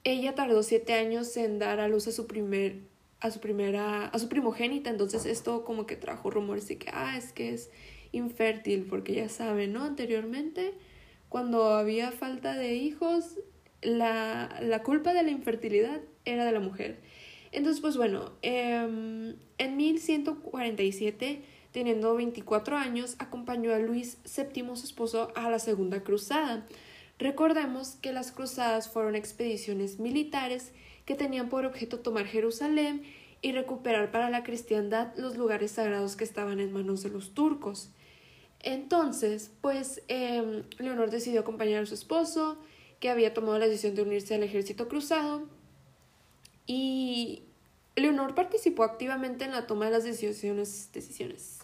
ella 0.05 0.35
tardó 0.35 0.63
siete 0.63 0.95
años 0.95 1.37
en 1.37 1.59
dar 1.59 1.81
a 1.81 1.89
luz 1.89 2.07
a 2.09 2.13
su 2.13 2.27
primer 2.27 2.79
a 3.21 3.31
su 3.31 3.41
primera 3.41 4.07
a 4.07 4.19
su 4.19 4.29
primogénita 4.29 4.91
entonces 4.91 5.25
esto 5.25 5.65
como 5.65 5.87
que 5.87 5.97
trajo 5.97 6.31
rumores 6.31 6.69
de 6.69 6.77
que 6.77 6.91
ah 6.93 7.17
es 7.17 7.33
que 7.33 7.55
es 7.55 7.71
infértil 8.15 8.87
porque 8.89 9.15
ya 9.15 9.29
saben 9.29 9.73
no 9.73 9.85
anteriormente 9.85 10.75
cuando 11.29 11.75
había 11.75 12.13
falta 12.13 12.55
de 12.55 12.75
hijos 12.75 13.39
la, 13.83 14.59
la 14.63 14.83
culpa 14.83 15.13
de 15.13 15.23
la 15.23 15.31
infertilidad 15.31 16.01
era 16.25 16.45
de 16.45 16.53
la 16.53 16.61
mujer. 16.61 17.01
Entonces 17.53 17.81
pues 17.81 17.97
bueno 17.97 18.33
eh, 18.43 19.35
en 19.59 19.77
1147 19.77 21.43
teniendo 21.73 22.15
24 22.15 22.77
años 22.77 23.17
acompañó 23.19 23.75
a 23.75 23.79
Luis 23.79 24.19
VII 24.25 24.77
su 24.77 24.85
esposo 24.85 25.33
a 25.35 25.51
la 25.51 25.59
segunda 25.59 26.05
cruzada. 26.05 26.65
Recordemos 27.19 27.97
que 28.01 28.13
las 28.13 28.33
cruzadas 28.33 28.89
fueron 28.89 29.15
expediciones 29.15 29.99
militares 29.99 30.73
que 31.05 31.15
tenían 31.15 31.49
por 31.49 31.65
objeto 31.65 32.01
tomar 32.01 32.27
Jerusalén 32.27 33.03
y 33.43 33.53
recuperar 33.53 34.11
para 34.11 34.31
la 34.31 34.43
cristiandad 34.43 35.13
los 35.17 35.37
lugares 35.37 35.73
sagrados 35.73 36.17
que 36.17 36.25
estaban 36.25 36.61
en 36.61 36.73
manos 36.73 37.03
de 37.03 37.11
los 37.11 37.35
turcos. 37.35 37.91
Entonces, 38.65 39.51
pues 39.61 40.03
em, 40.09 40.63
Leonor 40.79 41.11
decidió 41.11 41.41
acompañar 41.41 41.83
a 41.83 41.87
su 41.87 41.95
esposo, 41.95 42.59
que 42.99 43.11
había 43.11 43.35
tomado 43.35 43.59
la 43.59 43.67
decisión 43.67 43.95
de 43.95 44.03
unirse 44.03 44.35
al 44.35 44.43
ejército 44.43 44.89
cruzado, 44.89 45.47
y 46.67 47.43
Leonor 47.95 48.35
participó 48.35 48.83
activamente 48.85 49.45
en 49.45 49.53
la 49.53 49.67
toma 49.67 49.85
de 49.85 49.91
las 49.91 50.05
decisiones, 50.05 50.89
decisiones 50.95 51.59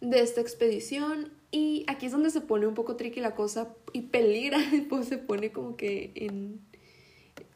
de 0.00 0.20
esta 0.20 0.40
expedición 0.40 1.30
y 1.52 1.84
aquí 1.86 2.06
es 2.06 2.12
donde 2.12 2.30
se 2.30 2.40
pone 2.40 2.66
un 2.66 2.74
poco 2.74 2.96
tricky 2.96 3.20
la 3.20 3.36
cosa 3.36 3.72
y 3.92 4.02
peligra, 4.02 4.58
pues 4.88 5.06
se 5.06 5.18
pone 5.18 5.52
como 5.52 5.76
que 5.76 6.10
en, 6.16 6.60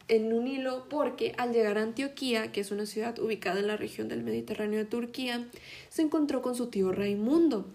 en 0.07 0.31
un 0.31 0.47
hilo 0.47 0.87
porque 0.87 1.33
al 1.37 1.51
llegar 1.51 1.77
a 1.77 1.81
Antioquía, 1.81 2.53
que 2.53 2.61
es 2.61 2.71
una 2.71 2.85
ciudad 2.85 3.19
ubicada 3.19 3.59
en 3.59 3.67
la 3.67 3.75
región 3.75 4.07
del 4.07 4.23
Mediterráneo 4.23 4.79
de 4.79 4.85
Turquía, 4.85 5.45
se 5.89 6.03
encontró 6.03 6.41
con 6.41 6.55
su 6.55 6.67
tío 6.67 6.93
Raimundo, 6.93 7.65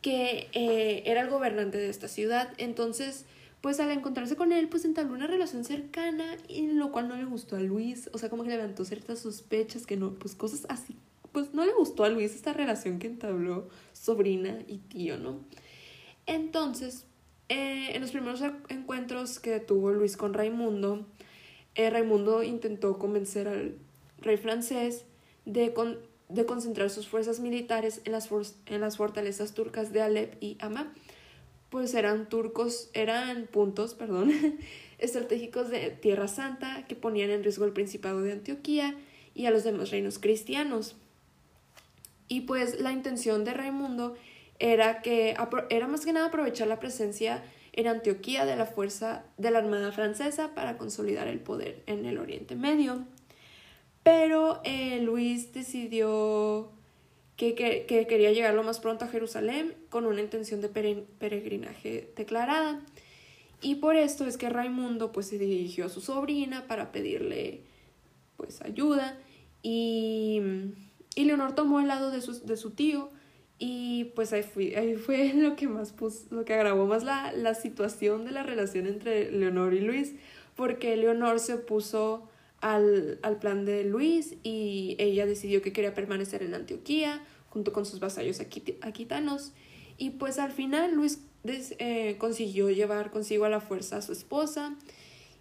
que 0.00 0.48
eh, 0.52 1.02
era 1.06 1.20
el 1.22 1.30
gobernante 1.30 1.78
de 1.78 1.88
esta 1.88 2.08
ciudad. 2.08 2.52
Entonces, 2.56 3.26
pues 3.60 3.80
al 3.80 3.90
encontrarse 3.90 4.36
con 4.36 4.52
él, 4.52 4.68
pues 4.68 4.84
entabló 4.84 5.14
una 5.14 5.26
relación 5.26 5.64
cercana 5.64 6.36
y 6.48 6.66
lo 6.68 6.92
cual 6.92 7.08
no 7.08 7.16
le 7.16 7.24
gustó 7.24 7.56
a 7.56 7.60
Luis, 7.60 8.08
o 8.12 8.18
sea, 8.18 8.30
como 8.30 8.42
que 8.42 8.50
levantó 8.50 8.84
ciertas 8.84 9.18
sospechas 9.20 9.86
que 9.86 9.96
no, 9.96 10.14
pues 10.14 10.34
cosas 10.34 10.66
así 10.68 10.96
pues 11.32 11.54
no 11.54 11.64
le 11.64 11.72
gustó 11.72 12.04
a 12.04 12.08
Luis 12.08 12.34
esta 12.34 12.52
relación 12.52 12.98
que 12.98 13.06
entabló 13.06 13.68
sobrina 13.92 14.58
y 14.66 14.78
tío, 14.78 15.18
¿no? 15.18 15.40
Entonces, 16.26 17.06
eh, 17.48 17.90
en 17.94 18.00
los 18.00 18.10
primeros 18.10 18.42
encuentros 18.68 19.38
que 19.38 19.60
tuvo 19.60 19.92
Luis 19.92 20.16
con 20.16 20.34
Raimundo, 20.34 21.06
eh, 21.74 21.90
Raimundo 21.90 22.42
intentó 22.42 22.98
convencer 22.98 23.48
al 23.48 23.76
rey 24.18 24.36
francés 24.36 25.04
de, 25.44 25.72
de 26.30 26.46
concentrar 26.46 26.90
sus 26.90 27.08
fuerzas 27.08 27.40
militares 27.40 28.00
en 28.04 28.12
las, 28.12 28.28
en 28.66 28.80
las 28.80 28.96
fortalezas 28.96 29.52
turcas 29.52 29.92
de 29.92 30.02
Alep 30.02 30.42
y 30.42 30.56
Hama, 30.60 30.92
pues 31.70 31.94
eran 31.94 32.28
turcos, 32.28 32.90
eran 32.94 33.46
puntos, 33.46 33.94
perdón, 33.94 34.32
estratégicos 34.98 35.70
de 35.70 35.90
Tierra 35.90 36.28
Santa 36.28 36.86
que 36.88 36.96
ponían 36.96 37.30
en 37.30 37.42
riesgo 37.42 37.64
el 37.64 37.72
Principado 37.72 38.22
de 38.22 38.32
Antioquía 38.32 38.96
y 39.34 39.46
a 39.46 39.50
los 39.50 39.64
demás 39.64 39.90
reinos 39.90 40.18
cristianos. 40.18 40.96
Y 42.28 42.42
pues 42.42 42.80
la 42.80 42.92
intención 42.92 43.44
de 43.44 43.54
Raimundo 43.54 44.14
era 44.58 45.00
que 45.02 45.36
era 45.70 45.88
más 45.88 46.04
que 46.04 46.12
nada 46.12 46.26
aprovechar 46.26 46.68
la 46.68 46.78
presencia 46.78 47.42
en 47.72 47.86
Antioquía 47.86 48.44
de 48.44 48.56
la 48.56 48.66
fuerza 48.66 49.24
de 49.38 49.50
la 49.50 49.58
Armada 49.58 49.92
francesa 49.92 50.54
para 50.54 50.76
consolidar 50.76 51.28
el 51.28 51.40
poder 51.40 51.82
en 51.86 52.04
el 52.04 52.18
Oriente 52.18 52.56
Medio. 52.56 53.04
Pero 54.02 54.60
eh, 54.64 55.00
Luis 55.02 55.52
decidió 55.52 56.70
que, 57.36 57.54
que, 57.54 58.06
quería 58.06 58.32
llegar 58.32 58.54
lo 58.54 58.62
más 58.62 58.80
pronto 58.80 59.04
a 59.04 59.08
Jerusalén 59.08 59.74
con 59.88 60.06
una 60.06 60.20
intención 60.20 60.60
de 60.60 60.68
peregrinaje 60.68 62.12
declarada. 62.16 62.80
Y 63.62 63.76
por 63.76 63.96
esto 63.96 64.26
es 64.26 64.36
que 64.36 64.48
Raimundo 64.48 65.12
pues 65.12 65.28
se 65.28 65.38
dirigió 65.38 65.86
a 65.86 65.90
su 65.90 66.00
sobrina 66.00 66.66
para 66.66 66.92
pedirle 66.92 67.60
pues 68.36 68.62
ayuda 68.62 69.18
y 69.62 70.40
y 71.14 71.24
Leonor 71.24 71.54
tomó 71.54 71.80
el 71.80 71.88
lado 71.88 72.10
de 72.10 72.20
su, 72.20 72.40
de 72.46 72.56
su 72.56 72.70
tío 72.70 73.10
y 73.58 74.04
pues 74.14 74.32
ahí, 74.32 74.44
ahí 74.74 74.94
fue 74.94 75.32
lo 75.34 75.56
que 75.56 75.68
más 75.68 75.92
pues, 75.92 76.26
lo 76.30 76.44
que 76.44 76.54
agravó 76.54 76.86
más 76.86 77.02
la, 77.04 77.32
la 77.32 77.54
situación 77.54 78.24
de 78.24 78.30
la 78.30 78.42
relación 78.42 78.86
entre 78.86 79.30
Leonor 79.30 79.74
y 79.74 79.80
Luis, 79.80 80.14
porque 80.56 80.96
Leonor 80.96 81.40
se 81.40 81.54
opuso 81.54 82.28
al, 82.60 83.18
al 83.22 83.38
plan 83.38 83.64
de 83.64 83.84
Luis 83.84 84.34
y 84.42 84.96
ella 84.98 85.26
decidió 85.26 85.62
que 85.62 85.72
quería 85.72 85.94
permanecer 85.94 86.42
en 86.42 86.54
Antioquía 86.54 87.22
junto 87.48 87.72
con 87.72 87.86
sus 87.86 88.00
vasallos 88.00 88.40
aquitanos 88.40 89.52
y 89.98 90.10
pues 90.10 90.38
al 90.38 90.52
final 90.52 90.94
Luis 90.94 91.20
eh, 91.44 92.16
consiguió 92.18 92.70
llevar 92.70 93.10
consigo 93.10 93.44
a 93.44 93.48
la 93.48 93.60
fuerza 93.60 93.96
a 93.96 94.02
su 94.02 94.12
esposa 94.12 94.76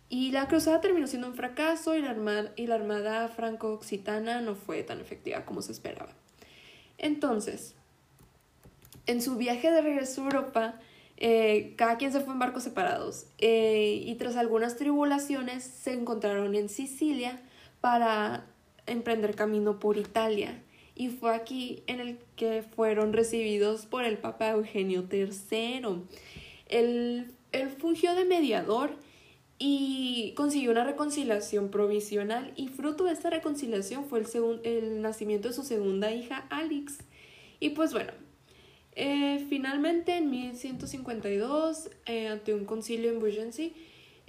y 0.10 0.32
la 0.32 0.48
cruzada 0.48 0.82
terminó 0.82 1.08
siendo 1.08 1.28
un 1.28 1.36
fracaso 1.36 1.96
y 1.96 2.02
la 2.02 2.52
y 2.56 2.68
la 2.68 2.76
armada 2.76 3.28
franco-occitana 3.28 4.42
no 4.42 4.56
fue 4.56 4.82
tan 4.84 5.00
efectiva 5.00 5.46
como 5.46 5.62
se 5.62 5.72
esperaba. 5.72 6.14
Entonces, 6.98 7.76
en 9.06 9.22
su 9.22 9.38
viaje 9.38 9.72
de 9.72 9.82
regreso 9.82 10.22
a 10.22 10.26
Europa, 10.26 10.80
eh, 11.22 11.74
cada 11.76 11.98
quien 11.98 12.14
se 12.14 12.22
fue 12.22 12.32
en 12.32 12.40
barcos 12.40 12.64
separados 12.64 13.26
eh, 13.40 14.02
y 14.06 14.16
tras 14.16 14.38
algunas 14.38 14.78
tribulaciones 14.78 15.66
se 15.66 15.92
encontraron 15.92 16.56
en 16.56 16.70
Sicilia 16.70 17.42
para 17.82 18.46
emprender 18.86 19.36
camino 19.36 19.80
por 19.80 19.98
Italia. 19.98 20.64
Y 20.96 21.10
fue 21.10 21.36
aquí 21.36 21.84
en 21.88 22.00
el 22.00 22.20
que 22.38 22.64
fueron 22.64 23.12
recibidos 23.12 23.86
por 23.86 24.06
el 24.06 24.18
Papa 24.18 24.50
Eugenio 24.52 25.06
III. 25.12 26.04
Él, 26.68 27.34
fungió 27.80 28.16
de 28.16 28.24
mediador 28.24 28.92
y 29.58 30.34
consiguió 30.38 30.72
una 30.72 30.86
reconciliación 30.86 31.70
provisional 31.70 32.54
y 32.56 32.70
fruto 32.70 33.04
de 33.04 33.12
esta 33.12 33.30
reconciliación 33.30 34.06
fue 34.06 34.20
el, 34.20 34.62
el 34.64 35.02
nacimiento 35.02 35.50
de 35.50 35.54
su 35.54 35.64
segunda 35.64 36.14
hija, 36.14 36.46
Alix. 36.50 37.00
Y 37.60 37.72
pues 37.72 37.92
bueno, 37.92 38.14
eh, 38.96 39.46
finalmente 39.50 40.18
en 40.18 40.30
1152, 40.30 41.90
eh, 42.06 42.28
ante 42.28 42.54
un 42.54 42.66
concilio 42.66 43.12
en 43.12 43.20
Beaugency, 43.20 43.74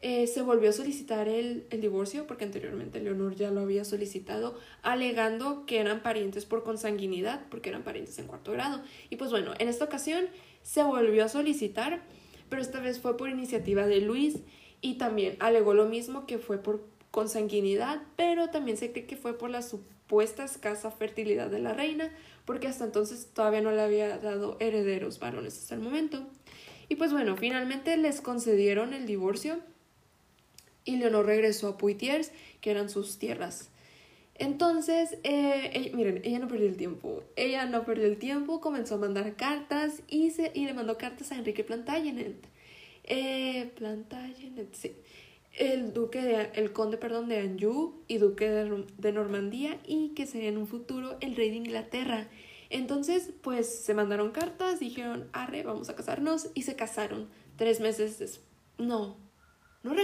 eh, 0.03 0.27
se 0.27 0.41
volvió 0.41 0.71
a 0.71 0.73
solicitar 0.73 1.29
el, 1.29 1.67
el, 1.71 1.81
divorcio 1.83 2.27
porque 2.27 2.45
anteriormente 2.45 3.01
Leonor 3.01 3.35
ya 3.35 3.51
lo 3.51 3.61
había 3.61 3.85
solicitado, 3.85 4.59
alegando 4.83 5.67
que 5.67 5.79
eran 5.79 6.03
parientes 6.03 6.47
por 6.47 6.63
consanguinidad, 6.63 7.45
porque 7.51 7.69
eran 7.69 7.83
parientes 7.83 8.19
en 8.19 8.27
cuarto 8.27 8.53
grado. 8.53 8.83
Y 9.11 9.17
pues 9.17 9.31
bueno, 9.31 9.53
en 9.59 9.69
esta 9.69 9.85
ocasión 9.85 10.25
se 10.63 10.83
volvió 10.83 11.25
a 11.25 11.29
solicitar, 11.29 12.03
pero 12.49 12.63
esta 12.63 12.81
vez 12.81 12.99
fue 12.99 13.17
por 13.17 13.29
iniciativa 13.29 13.87
de 13.87 14.01
Luis 14.01 14.39
y 14.81 14.95
también 14.95 15.37
alegó 15.39 15.75
lo 15.75 15.85
mismo 15.87 16.27
que 16.27 16.39
fue 16.39 16.63
por 16.63 16.83
consanguinidad, 17.11 18.03
pero 18.17 18.49
también 18.49 18.79
se 18.79 18.93
cree 18.93 19.07
que 19.07 19.17
fue 19.17 19.37
por 19.37 19.51
la 19.51 19.61
supuesta 19.63 20.00
escasa 20.21 20.91
fertilidad 20.91 21.49
de 21.51 21.61
la 21.61 21.73
reina, 21.73 22.11
porque 22.45 22.67
hasta 22.67 22.85
entonces 22.85 23.29
todavía 23.33 23.61
no 23.61 23.71
le 23.71 23.83
había 23.83 24.19
dado 24.19 24.57
herederos 24.59 25.21
varones 25.21 25.57
hasta 25.57 25.77
el 25.77 25.81
momento. 25.81 26.27
Y 26.89 26.97
pues 26.97 27.13
bueno, 27.13 27.37
finalmente 27.37 27.97
les 27.97 28.21
concedieron 28.21 28.95
el 28.95 29.07
divorcio 29.07 29.61
y 30.85 30.97
Leonor 30.97 31.27
regresó 31.27 31.69
a 31.69 31.79
Poitiers, 31.79 32.33
que 32.61 32.71
eran 32.73 32.91
sus 32.91 33.19
tierras. 33.19 33.69
Entonces, 34.35 35.19
eh, 35.23 35.93
miren, 35.95 36.23
ella 36.25 36.39
no 36.39 36.49
perdió 36.49 36.67
el 36.67 36.77
tiempo. 36.77 37.23
Ella 37.37 37.67
no 37.67 37.85
perdió 37.85 38.07
el 38.07 38.17
tiempo, 38.19 38.61
comenzó 38.61 38.95
a 38.97 38.99
mandar 38.99 39.37
cartas 39.37 40.03
y, 40.09 40.31
se, 40.31 40.51
y 40.55 40.65
le 40.65 40.75
mandó 40.75 40.97
cartas 40.99 41.31
a 41.31 41.37
Enrique 41.37 41.63
Plantagenet 41.63 42.37
eh, 43.05 43.71
Plantagenet, 43.77 44.75
sí. 44.75 44.93
El 45.61 45.93
duque 45.93 46.23
de, 46.23 46.51
el 46.55 46.73
conde, 46.73 46.97
perdón, 46.97 47.29
de 47.29 47.39
Anjou 47.39 48.03
y 48.09 48.17
duque 48.17 48.49
de, 48.49 48.87
de 48.97 49.13
Normandía 49.13 49.79
y 49.87 50.15
que 50.15 50.27
sería 50.27 50.49
en 50.49 50.57
un 50.57 50.67
futuro 50.67 51.19
el 51.21 51.37
rey 51.37 51.51
de 51.51 51.57
Inglaterra. 51.57 52.29
Entonces, 52.71 53.31
pues 53.43 53.85
se 53.85 53.93
mandaron 53.93 54.31
cartas, 54.31 54.81
dijeron, 54.81 55.29
arre, 55.35 55.63
vamos 55.63 55.91
a 55.91 55.97
casarnos 55.97 56.49
y 56.55 56.63
se 56.63 56.77
casaron. 56.77 57.29
Tres 57.57 57.79
meses 57.79 58.19
después. 58.19 58.49
No, 58.79 59.19
no, 59.83 59.95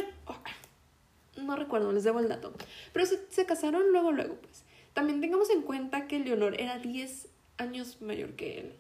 no 1.39 1.57
recuerdo, 1.57 1.91
les 1.91 2.05
debo 2.05 2.21
el 2.21 2.29
dato. 2.29 2.53
Pero 2.93 3.07
se, 3.07 3.25
se, 3.31 3.47
casaron 3.47 3.93
luego, 3.93 4.13
luego, 4.13 4.35
pues. 4.35 4.63
También 4.93 5.23
tengamos 5.23 5.49
en 5.49 5.63
cuenta 5.63 6.07
que 6.07 6.19
Leonor 6.19 6.61
era 6.61 6.79
10 6.79 7.29
años 7.57 8.03
mayor 8.03 8.37
que 8.37 8.61
él. 8.61 8.77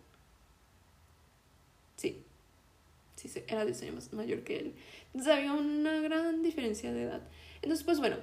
Sí, 1.96 2.22
era 3.46 3.64
10 3.64 3.82
años 3.82 4.12
mayor 4.12 4.42
que 4.42 4.58
él. 4.58 4.74
Entonces 5.06 5.32
había 5.32 5.52
una 5.52 6.00
gran 6.00 6.42
diferencia 6.42 6.92
de 6.92 7.02
edad. 7.02 7.22
Entonces, 7.62 7.84
pues 7.84 7.98
bueno, 7.98 8.16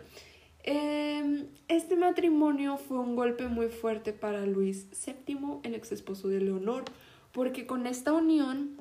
Em, 0.63 1.47
este 1.67 1.97
matrimonio 1.97 2.77
fue 2.77 2.97
un 2.97 3.17
golpe 3.17 3.49
muy 3.49 3.67
fuerte 3.67 4.13
para 4.13 4.45
Luis 4.45 4.87
VII, 5.05 5.59
el 5.63 5.75
ex 5.75 5.91
esposo 5.91 6.29
de 6.29 6.39
Leonor, 6.39 6.85
porque 7.33 7.67
con 7.67 7.85
esta 7.85 8.13
unión 8.13 8.77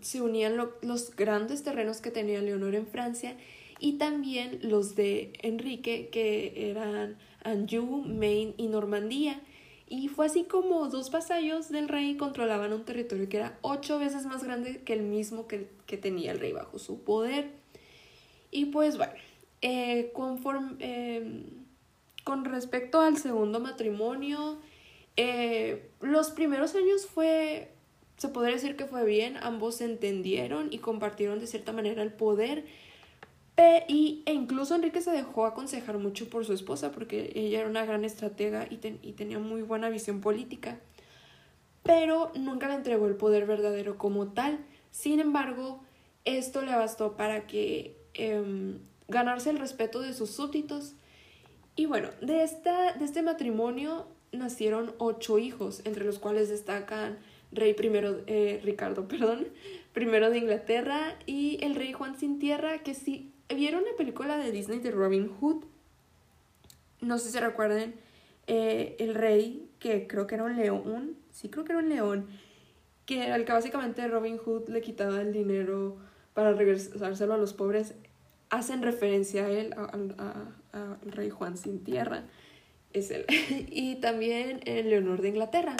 se 0.00 0.22
unían 0.22 0.56
los 0.56 1.14
grandes 1.14 1.62
terrenos 1.62 2.00
que 2.00 2.10
tenía 2.10 2.40
Leonor 2.40 2.74
en 2.74 2.86
Francia 2.86 3.36
y 3.78 3.98
también 3.98 4.58
los 4.62 4.94
de 4.94 5.34
Enrique, 5.42 6.08
que 6.10 6.70
eran 6.70 7.18
Anjou, 7.42 8.02
Maine 8.06 8.54
y 8.56 8.68
Normandía. 8.68 9.38
Y 9.86 10.08
fue 10.08 10.26
así 10.26 10.44
como 10.44 10.88
dos 10.88 11.10
vasallos 11.10 11.68
del 11.68 11.88
rey 11.88 12.16
controlaban 12.16 12.72
un 12.72 12.84
territorio 12.84 13.28
que 13.28 13.36
era 13.36 13.58
ocho 13.60 13.98
veces 13.98 14.24
más 14.26 14.42
grande 14.42 14.82
que 14.82 14.94
el 14.94 15.02
mismo 15.02 15.46
que, 15.46 15.68
que 15.86 15.98
tenía 15.98 16.32
el 16.32 16.40
rey 16.40 16.52
bajo 16.52 16.78
su 16.78 17.02
poder. 17.02 17.50
Y 18.50 18.66
pues 18.66 18.96
bueno, 18.96 19.12
eh, 19.66 20.10
conforme, 20.12 20.76
em, 20.78 21.44
con 22.22 22.44
respecto 22.44 23.00
al 23.00 23.16
segundo 23.18 23.60
matrimonio, 23.60 24.58
eh, 25.16 25.90
los 26.00 26.30
primeros 26.30 26.74
años 26.74 27.06
fue, 27.06 27.70
se 28.16 28.28
podría 28.28 28.54
decir 28.54 28.76
que 28.76 28.86
fue 28.86 29.04
bien, 29.04 29.36
ambos 29.38 29.76
se 29.76 29.86
entendieron 29.86 30.68
y 30.70 30.78
compartieron 30.78 31.40
de 31.40 31.46
cierta 31.46 31.72
manera 31.72 32.02
el 32.02 32.12
poder. 32.12 32.64
Y, 33.88 34.22
e 34.26 34.32
incluso 34.32 34.74
Enrique 34.74 35.00
se 35.00 35.12
dejó 35.12 35.46
aconsejar 35.46 35.98
mucho 35.98 36.28
por 36.28 36.44
su 36.44 36.52
esposa 36.52 36.90
porque 36.90 37.32
ella 37.34 37.60
era 37.60 37.68
una 37.68 37.84
gran 37.84 38.04
estratega 38.04 38.66
y, 38.68 38.80
y 39.02 39.12
tenía 39.12 39.38
muy 39.38 39.62
buena 39.62 39.88
visión 39.90 40.20
política. 40.20 40.80
Pero 41.82 42.32
nunca 42.34 42.68
le 42.68 42.74
entregó 42.74 43.06
el 43.06 43.14
poder 43.14 43.46
verdadero 43.46 43.98
como 43.98 44.28
tal. 44.28 44.58
Sin 44.90 45.20
embargo, 45.20 45.84
esto 46.24 46.62
le 46.62 46.74
bastó 46.74 47.16
para 47.16 47.46
que 47.46 47.96
em, 48.14 48.78
ganarse 49.08 49.50
el 49.50 49.58
respeto 49.58 50.00
de 50.00 50.14
sus 50.14 50.30
súbditos. 50.30 50.94
Y 51.76 51.86
bueno, 51.86 52.08
de, 52.22 52.42
esta, 52.42 52.94
de 52.94 53.04
este 53.04 53.22
matrimonio 53.22 54.06
nacieron 54.32 54.94
ocho 54.98 55.38
hijos, 55.38 55.82
entre 55.84 56.04
los 56.04 56.18
cuales 56.18 56.48
destacan 56.48 57.18
rey 57.52 57.74
primero, 57.74 58.22
eh, 58.26 58.60
Ricardo, 58.64 59.06
perdón, 59.08 59.48
primero 59.92 60.30
de 60.30 60.38
Inglaterra 60.38 61.18
y 61.26 61.58
el 61.62 61.74
rey 61.74 61.92
Juan 61.92 62.18
sin 62.18 62.38
tierra, 62.38 62.78
que 62.78 62.94
si 62.94 63.33
vieron 63.48 63.84
la 63.84 63.96
película 63.96 64.38
de 64.38 64.50
Disney 64.50 64.78
de 64.78 64.90
Robin 64.90 65.28
Hood, 65.28 65.64
no 67.00 67.18
sé 67.18 67.30
si 67.30 67.38
recuerden, 67.38 67.94
eh, 68.46 68.96
el 68.98 69.14
rey, 69.14 69.68
que 69.78 70.06
creo 70.06 70.26
que 70.26 70.34
era 70.34 70.44
un 70.44 70.56
león, 70.56 71.16
sí 71.30 71.48
creo 71.48 71.64
que 71.64 71.72
era 71.72 71.80
un 71.80 71.88
león, 71.88 72.26
que 73.06 73.32
al 73.32 73.44
que 73.44 73.52
básicamente 73.52 74.06
Robin 74.08 74.38
Hood 74.38 74.68
le 74.68 74.80
quitaba 74.80 75.20
el 75.20 75.32
dinero 75.32 75.96
para 76.32 76.52
regresárselo 76.52 77.34
a 77.34 77.38
los 77.38 77.52
pobres, 77.52 77.94
hacen 78.50 78.82
referencia 78.82 79.46
a 79.46 79.50
él, 79.50 79.74
al 79.74 81.00
rey 81.06 81.30
Juan 81.30 81.56
sin 81.56 81.82
tierra, 81.84 82.24
es 82.92 83.10
él, 83.10 83.26
y 83.70 83.96
también 83.96 84.60
el 84.64 84.90
Leonor 84.90 85.20
de 85.20 85.28
Inglaterra. 85.28 85.76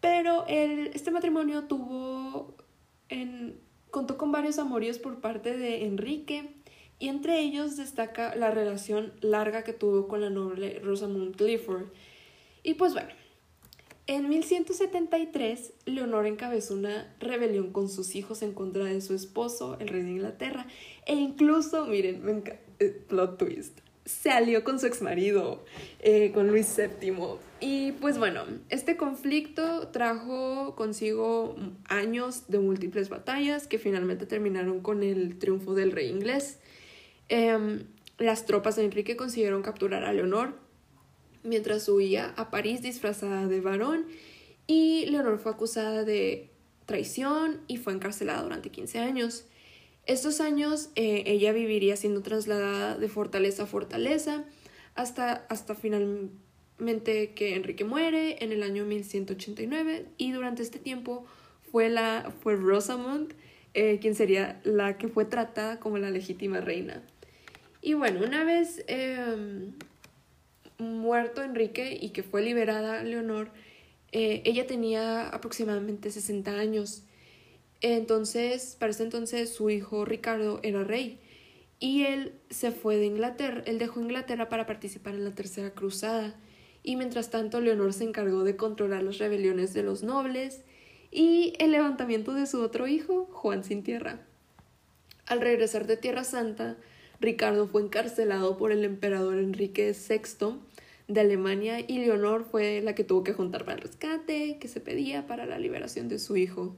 Pero 0.00 0.46
el, 0.46 0.88
este 0.94 1.10
matrimonio 1.10 1.64
tuvo, 1.64 2.54
en, 3.08 3.58
contó 3.90 4.16
con 4.16 4.32
varios 4.32 4.58
amoríos 4.58 4.98
por 4.98 5.20
parte 5.20 5.56
de 5.56 5.84
Enrique, 5.84 6.54
y 6.98 7.08
entre 7.08 7.40
ellos 7.40 7.76
destaca 7.76 8.34
la 8.34 8.50
relación 8.50 9.12
larga 9.20 9.62
que 9.62 9.72
tuvo 9.72 10.08
con 10.08 10.20
la 10.20 10.30
noble 10.30 10.80
Rosamund 10.80 11.36
Clifford. 11.36 11.86
Y 12.64 12.74
pues 12.74 12.92
bueno, 12.92 13.10
en 14.08 14.28
1173, 14.28 15.74
Leonor 15.84 16.26
encabezó 16.26 16.74
una 16.74 17.14
rebelión 17.20 17.72
con 17.72 17.88
sus 17.88 18.14
hijos 18.16 18.42
en 18.42 18.54
contra 18.54 18.84
de 18.84 19.00
su 19.00 19.14
esposo, 19.14 19.76
el 19.80 19.88
rey 19.88 20.02
de 20.02 20.10
Inglaterra, 20.12 20.66
e 21.06 21.14
incluso, 21.14 21.86
miren, 21.86 22.24
me 22.24 22.42
eh, 22.78 23.04
plot 23.06 23.38
twist, 23.38 23.80
se 24.08 24.30
alió 24.30 24.64
con 24.64 24.80
su 24.80 24.86
exmarido, 24.86 25.62
eh, 26.00 26.32
con 26.32 26.48
Luis 26.48 26.74
VII. 26.76 27.12
Y 27.60 27.92
pues 27.92 28.16
bueno, 28.18 28.44
este 28.70 28.96
conflicto 28.96 29.88
trajo 29.88 30.74
consigo 30.76 31.56
años 31.88 32.48
de 32.48 32.58
múltiples 32.58 33.10
batallas 33.10 33.66
que 33.66 33.78
finalmente 33.78 34.24
terminaron 34.24 34.80
con 34.80 35.02
el 35.02 35.38
triunfo 35.38 35.74
del 35.74 35.92
rey 35.92 36.08
inglés. 36.08 36.58
Em, 37.28 37.84
las 38.16 38.46
tropas 38.46 38.76
de 38.76 38.84
Enrique 38.84 39.14
consiguieron 39.16 39.62
capturar 39.62 40.04
a 40.04 40.12
Leonor 40.14 40.58
mientras 41.42 41.86
huía 41.88 42.32
a 42.36 42.50
París 42.50 42.80
disfrazada 42.80 43.46
de 43.46 43.60
varón 43.60 44.06
y 44.66 45.04
Leonor 45.06 45.38
fue 45.38 45.52
acusada 45.52 46.04
de 46.04 46.50
traición 46.86 47.60
y 47.66 47.76
fue 47.76 47.92
encarcelada 47.92 48.42
durante 48.42 48.70
15 48.70 49.00
años. 49.00 49.44
Estos 50.08 50.40
años 50.40 50.88
eh, 50.94 51.22
ella 51.26 51.52
viviría 51.52 51.94
siendo 51.94 52.22
trasladada 52.22 52.96
de 52.96 53.08
fortaleza 53.10 53.64
a 53.64 53.66
fortaleza 53.66 54.44
hasta, 54.94 55.44
hasta 55.50 55.74
finalmente 55.74 57.34
que 57.34 57.54
Enrique 57.54 57.84
muere 57.84 58.42
en 58.42 58.50
el 58.50 58.62
año 58.62 58.86
1189 58.86 60.06
y 60.16 60.32
durante 60.32 60.62
este 60.62 60.78
tiempo 60.78 61.26
fue, 61.70 61.90
la, 61.90 62.32
fue 62.42 62.56
Rosamund 62.56 63.34
eh, 63.74 63.98
quien 64.00 64.14
sería 64.14 64.62
la 64.64 64.96
que 64.96 65.08
fue 65.08 65.26
tratada 65.26 65.78
como 65.78 65.98
la 65.98 66.08
legítima 66.08 66.62
reina. 66.62 67.02
Y 67.82 67.92
bueno, 67.92 68.24
una 68.24 68.44
vez 68.44 68.82
em, 68.86 69.72
muerto 70.78 71.42
Enrique 71.42 71.98
y 72.00 72.10
que 72.10 72.22
fue 72.22 72.40
liberada 72.40 73.02
Leonor, 73.02 73.50
eh, 74.12 74.40
ella 74.46 74.66
tenía 74.66 75.28
aproximadamente 75.28 76.10
60 76.10 76.50
años. 76.50 77.02
Entonces, 77.80 78.76
para 78.78 78.90
ese 78.90 79.04
entonces 79.04 79.52
su 79.52 79.70
hijo 79.70 80.04
Ricardo 80.04 80.60
era 80.62 80.84
rey 80.84 81.20
y 81.78 82.04
él 82.04 82.32
se 82.50 82.72
fue 82.72 82.96
de 82.96 83.06
Inglaterra, 83.06 83.62
él 83.66 83.78
dejó 83.78 84.00
Inglaterra 84.00 84.48
para 84.48 84.66
participar 84.66 85.14
en 85.14 85.24
la 85.24 85.34
Tercera 85.34 85.70
Cruzada 85.70 86.34
y 86.82 86.96
mientras 86.96 87.30
tanto 87.30 87.60
Leonor 87.60 87.92
se 87.92 88.04
encargó 88.04 88.42
de 88.42 88.56
controlar 88.56 89.02
las 89.02 89.18
rebeliones 89.18 89.74
de 89.74 89.82
los 89.82 90.02
nobles 90.02 90.62
y 91.10 91.54
el 91.58 91.70
levantamiento 91.70 92.34
de 92.34 92.46
su 92.46 92.60
otro 92.60 92.86
hijo, 92.86 93.28
Juan 93.30 93.62
sin 93.62 93.82
tierra. 93.82 94.20
Al 95.26 95.40
regresar 95.40 95.86
de 95.86 95.96
Tierra 95.96 96.24
Santa, 96.24 96.76
Ricardo 97.20 97.66
fue 97.66 97.82
encarcelado 97.82 98.56
por 98.56 98.72
el 98.72 98.84
emperador 98.84 99.38
Enrique 99.38 99.92
VI 99.92 100.58
de 101.08 101.20
Alemania 101.20 101.80
y 101.80 101.98
Leonor 101.98 102.44
fue 102.50 102.80
la 102.82 102.94
que 102.94 103.04
tuvo 103.04 103.24
que 103.24 103.32
juntar 103.32 103.64
para 103.64 103.76
el 103.76 103.82
rescate 103.82 104.58
que 104.58 104.68
se 104.68 104.80
pedía 104.80 105.26
para 105.26 105.46
la 105.46 105.58
liberación 105.58 106.08
de 106.08 106.18
su 106.18 106.36
hijo. 106.36 106.76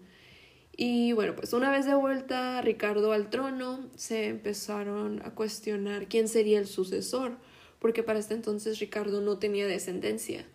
Y 0.76 1.12
bueno, 1.12 1.36
pues 1.36 1.52
una 1.52 1.70
vez 1.70 1.86
de 1.86 1.94
vuelta 1.94 2.62
Ricardo 2.62 3.12
al 3.12 3.28
trono, 3.30 3.90
se 3.96 4.26
empezaron 4.26 5.20
a 5.24 5.34
cuestionar 5.34 6.08
quién 6.08 6.28
sería 6.28 6.58
el 6.58 6.66
sucesor, 6.66 7.36
porque 7.78 8.02
para 8.02 8.18
este 8.18 8.34
entonces 8.34 8.78
Ricardo 8.78 9.20
no 9.20 9.38
tenía 9.38 9.66
descendencia. 9.66 10.46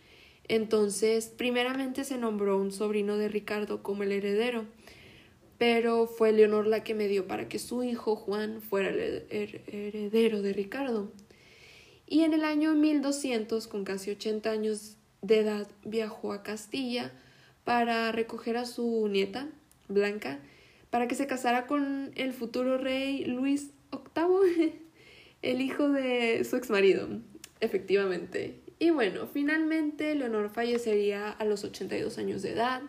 Entonces, 0.48 1.28
primeramente 1.28 2.04
se 2.04 2.18
nombró 2.18 2.58
un 2.58 2.72
sobrino 2.72 3.18
de 3.18 3.30
Ricardo 3.30 3.82
como 3.82 4.04
el 4.04 4.12
heredero, 4.12 4.66
pero 5.58 6.08
fue 6.08 6.32
Leonor 6.32 6.68
la 6.68 6.84
que 6.84 6.94
me 6.94 7.08
dio 7.08 7.28
para 7.28 7.48
que 7.48 7.60
su 7.60 7.84
hijo 7.84 8.16
Juan 8.16 8.62
fuera 8.62 8.90
el 8.90 9.26
heredero 9.68 10.42
de 10.42 10.54
Ricardo. 10.54 11.12
Y 12.08 12.22
en 12.22 12.34
el 12.34 12.44
año 12.44 12.76
1200, 12.76 13.68
con 13.68 13.84
casi 13.84 14.12
80 14.12 14.52
años 14.52 14.98
de 15.22 15.40
edad, 15.40 15.68
viajó 15.84 16.34
a 16.34 16.44
Castilla 16.44 17.12
para 17.64 18.12
recoger 18.12 18.58
a 18.58 18.66
su 18.66 19.08
nieta, 19.08 19.50
Blanca, 19.88 20.40
para 20.90 21.08
que 21.08 21.16
se 21.16 21.28
casara 21.28 21.68
con 21.68 22.12
el 22.16 22.34
futuro 22.34 22.78
rey 22.78 23.26
Luis 23.26 23.72
VIII, 23.92 24.74
el 25.42 25.62
hijo 25.62 25.90
de 25.90 26.44
su 26.44 26.56
exmarido, 26.56 27.08
efectivamente. 27.60 28.62
Y 28.80 28.90
bueno, 28.90 29.28
finalmente 29.28 30.16
Leonor 30.16 30.50
fallecería 30.50 31.30
a 31.30 31.46
los 31.46 31.64
82 31.64 32.18
años 32.18 32.42
de 32.42 32.52
edad, 32.52 32.82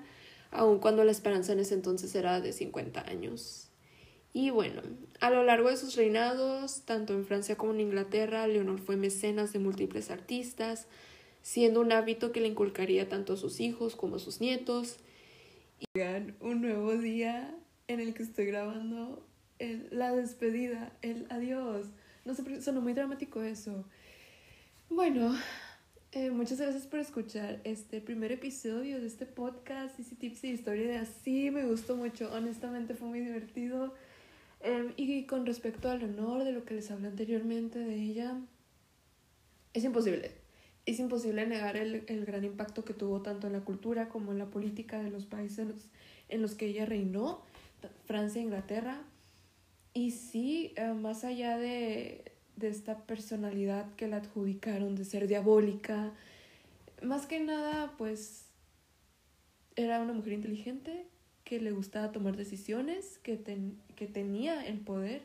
aun 0.50 0.78
cuando 0.78 1.04
la 1.04 1.12
esperanza 1.12 1.52
en 1.52 1.60
ese 1.60 1.74
entonces 1.74 2.14
era 2.14 2.40
de 2.40 2.52
50 2.52 3.08
años. 3.08 3.66
Y 4.32 4.50
bueno, 4.50 4.82
a 5.20 5.30
lo 5.30 5.44
largo 5.44 5.70
de 5.70 5.78
sus 5.78 5.96
reinados, 5.96 6.82
tanto 6.82 7.14
en 7.14 7.24
Francia 7.24 7.56
como 7.56 7.72
en 7.72 7.80
Inglaterra, 7.80 8.46
Leonor 8.46 8.80
fue 8.80 8.96
mecenas 8.96 9.52
de 9.54 9.60
múltiples 9.60 10.10
artistas, 10.10 10.88
siendo 11.40 11.80
un 11.80 11.90
hábito 11.90 12.32
que 12.32 12.42
le 12.42 12.48
inculcaría 12.48 13.08
tanto 13.08 13.32
a 13.32 13.36
sus 13.38 13.60
hijos 13.60 13.96
como 13.96 14.16
a 14.16 14.18
sus 14.18 14.40
nietos. 14.40 14.98
Y 15.78 16.00
un 16.40 16.60
nuevo 16.62 16.96
día 16.96 17.54
en 17.88 18.00
el 18.00 18.14
que 18.14 18.22
estoy 18.22 18.46
grabando 18.46 19.26
la 19.90 20.12
despedida, 20.12 20.92
el 21.02 21.26
adiós. 21.30 21.86
No 22.24 22.34
sé, 22.34 22.62
sonó 22.62 22.80
muy 22.80 22.94
dramático 22.94 23.42
eso. 23.42 23.84
Bueno, 24.88 25.34
eh, 26.12 26.30
muchas 26.30 26.60
gracias 26.60 26.86
por 26.86 27.00
escuchar 27.00 27.60
este 27.64 28.00
primer 28.00 28.32
episodio 28.32 29.00
de 29.00 29.06
este 29.06 29.26
podcast, 29.26 29.98
Easy 29.98 30.14
Tips 30.14 30.44
y 30.44 30.48
Historia 30.48 30.88
de 30.88 30.96
Así. 30.96 31.50
Me 31.50 31.66
gustó 31.66 31.96
mucho, 31.96 32.32
honestamente 32.32 32.94
fue 32.94 33.08
muy 33.08 33.20
divertido. 33.20 33.94
Em, 34.60 34.94
y 34.96 35.26
con 35.26 35.44
respecto 35.44 35.90
al 35.90 36.02
honor 36.02 36.44
de 36.44 36.52
lo 36.52 36.64
que 36.64 36.74
les 36.74 36.90
hablé 36.90 37.08
anteriormente 37.08 37.78
de 37.78 37.94
ella, 37.96 38.40
es 39.74 39.84
imposible. 39.84 40.32
Es 40.86 41.00
imposible 41.00 41.46
negar 41.46 41.76
el, 41.76 42.04
el, 42.06 42.24
gran 42.24 42.44
impacto 42.44 42.84
que 42.84 42.94
tuvo 42.94 43.20
tanto 43.20 43.48
en 43.48 43.52
la 43.52 43.60
cultura 43.60 44.08
como 44.08 44.32
en 44.32 44.38
la 44.38 44.46
política 44.46 45.02
de 45.02 45.10
los 45.10 45.26
países 45.26 45.66
en 46.28 46.42
los 46.42 46.54
que 46.54 46.66
ella 46.66 46.86
reinó, 46.86 47.42
Francia 48.06 48.40
e 48.40 48.44
Inglaterra. 48.44 49.02
Y 49.94 50.12
sí, 50.12 50.72
eh, 50.76 50.92
más 50.92 51.24
allá 51.24 51.58
de, 51.58 52.32
de 52.56 52.68
esta 52.68 52.98
personalidad 53.06 53.94
que 53.96 54.08
le 54.08 54.16
adjudicaron 54.16 54.94
de 54.96 55.04
ser 55.04 55.28
diabólica. 55.28 56.12
Más 57.02 57.26
que 57.26 57.40
nada, 57.40 57.94
pues 57.98 58.46
era 59.76 60.00
una 60.00 60.14
mujer 60.14 60.32
inteligente 60.32 61.06
que 61.44 61.60
le 61.60 61.70
gustaba 61.70 62.12
tomar 62.12 62.36
decisiones, 62.36 63.18
que, 63.22 63.38
que 63.94 64.06
tenía 64.06 64.66
el 64.66 64.78
poder 64.80 65.22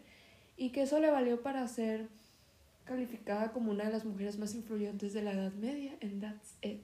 y 0.58 0.70
que 0.70 0.84
eso 0.84 1.00
le 1.00 1.10
valió 1.10 1.42
para 1.42 1.68
ser 1.68 2.08
calificada 2.92 3.54
como 3.54 3.72
una 3.72 3.86
de 3.86 3.92
las 3.92 4.04
mujeres 4.04 4.38
más 4.38 4.54
influyentes 4.54 5.14
de 5.14 5.22
la 5.22 5.32
Edad 5.32 5.54
Media, 5.54 5.94
and 6.02 6.20
that's 6.22 6.58
it. 6.62 6.82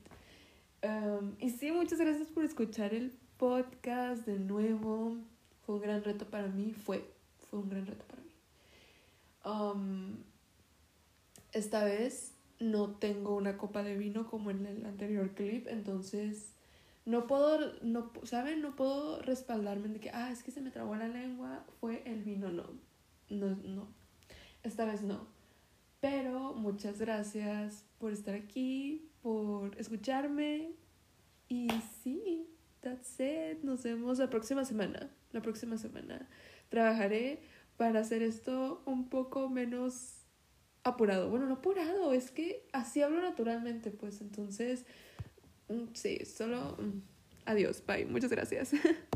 Um, 0.82 1.36
y 1.38 1.50
sí, 1.50 1.70
muchas 1.70 2.00
gracias 2.00 2.30
por 2.30 2.46
escuchar 2.46 2.94
el 2.94 3.12
podcast 3.36 4.26
de 4.26 4.40
nuevo. 4.40 5.18
Fue 5.66 5.76
un 5.76 5.82
gran 5.82 6.02
reto 6.06 6.26
para 6.26 6.48
mí, 6.48 6.72
fue, 6.72 7.04
fue 7.50 7.60
un 7.60 7.70
gran 7.70 7.86
reto 7.86 8.06
para 8.06 8.22
mí. 8.22 8.32
Um, 9.44 10.16
esta 11.52 11.84
vez 11.84 12.32
no 12.62 12.92
tengo 12.92 13.36
una 13.36 13.58
copa 13.58 13.84
de 13.84 13.98
vino 13.98 14.30
como 14.30 14.50
en 14.50 14.66
el 14.66 14.86
anterior 14.86 15.32
clip, 15.32 15.68
entonces 15.68 16.54
no 17.04 17.28
puedo, 17.28 17.74
no, 17.82 18.14
¿saben? 18.24 18.62
No 18.62 18.78
puedo 18.78 19.22
respaldarme 19.24 19.90
de 19.90 20.00
que, 20.00 20.12
ah, 20.12 20.32
es 20.32 20.42
que 20.42 20.52
se 20.52 20.62
me 20.62 20.72
trabó 20.72 20.96
la 20.96 21.10
lengua, 21.10 21.66
fue 21.82 22.02
el 22.06 22.24
vino, 22.24 22.50
no, 22.50 22.64
no, 23.30 23.58
no, 23.58 23.88
esta 24.64 24.86
vez 24.86 25.02
no. 25.02 25.37
Pero 26.00 26.54
muchas 26.54 27.00
gracias 27.00 27.86
por 27.98 28.12
estar 28.12 28.36
aquí, 28.36 29.10
por 29.22 29.78
escucharme 29.80 30.72
y 31.50 31.70
sí, 32.04 32.48
that's 32.82 33.20
it. 33.20 33.64
Nos 33.64 33.84
vemos 33.84 34.20
la 34.20 34.30
próxima 34.30 34.64
semana. 34.66 35.10
La 35.32 35.42
próxima 35.42 35.78
semana 35.78 36.28
trabajaré 36.70 37.42
para 37.78 38.00
hacer 38.00 38.22
esto 38.22 38.82
un 38.86 39.10
poco 39.10 39.50
menos 39.50 40.18
apurado. 40.84 41.30
Bueno, 41.30 41.46
no 41.46 41.56
apurado, 41.56 42.14
es 42.14 42.32
que 42.32 42.66
así 42.74 43.02
hablo 43.02 43.22
naturalmente, 43.22 43.92
pues 43.92 44.22
entonces, 44.22 44.86
mm, 45.70 45.94
sí, 45.94 46.26
solo... 46.26 46.78
Mm, 46.80 47.02
adiós, 47.46 47.84
bye, 47.86 48.06
muchas 48.06 48.32
gracias. 48.32 48.72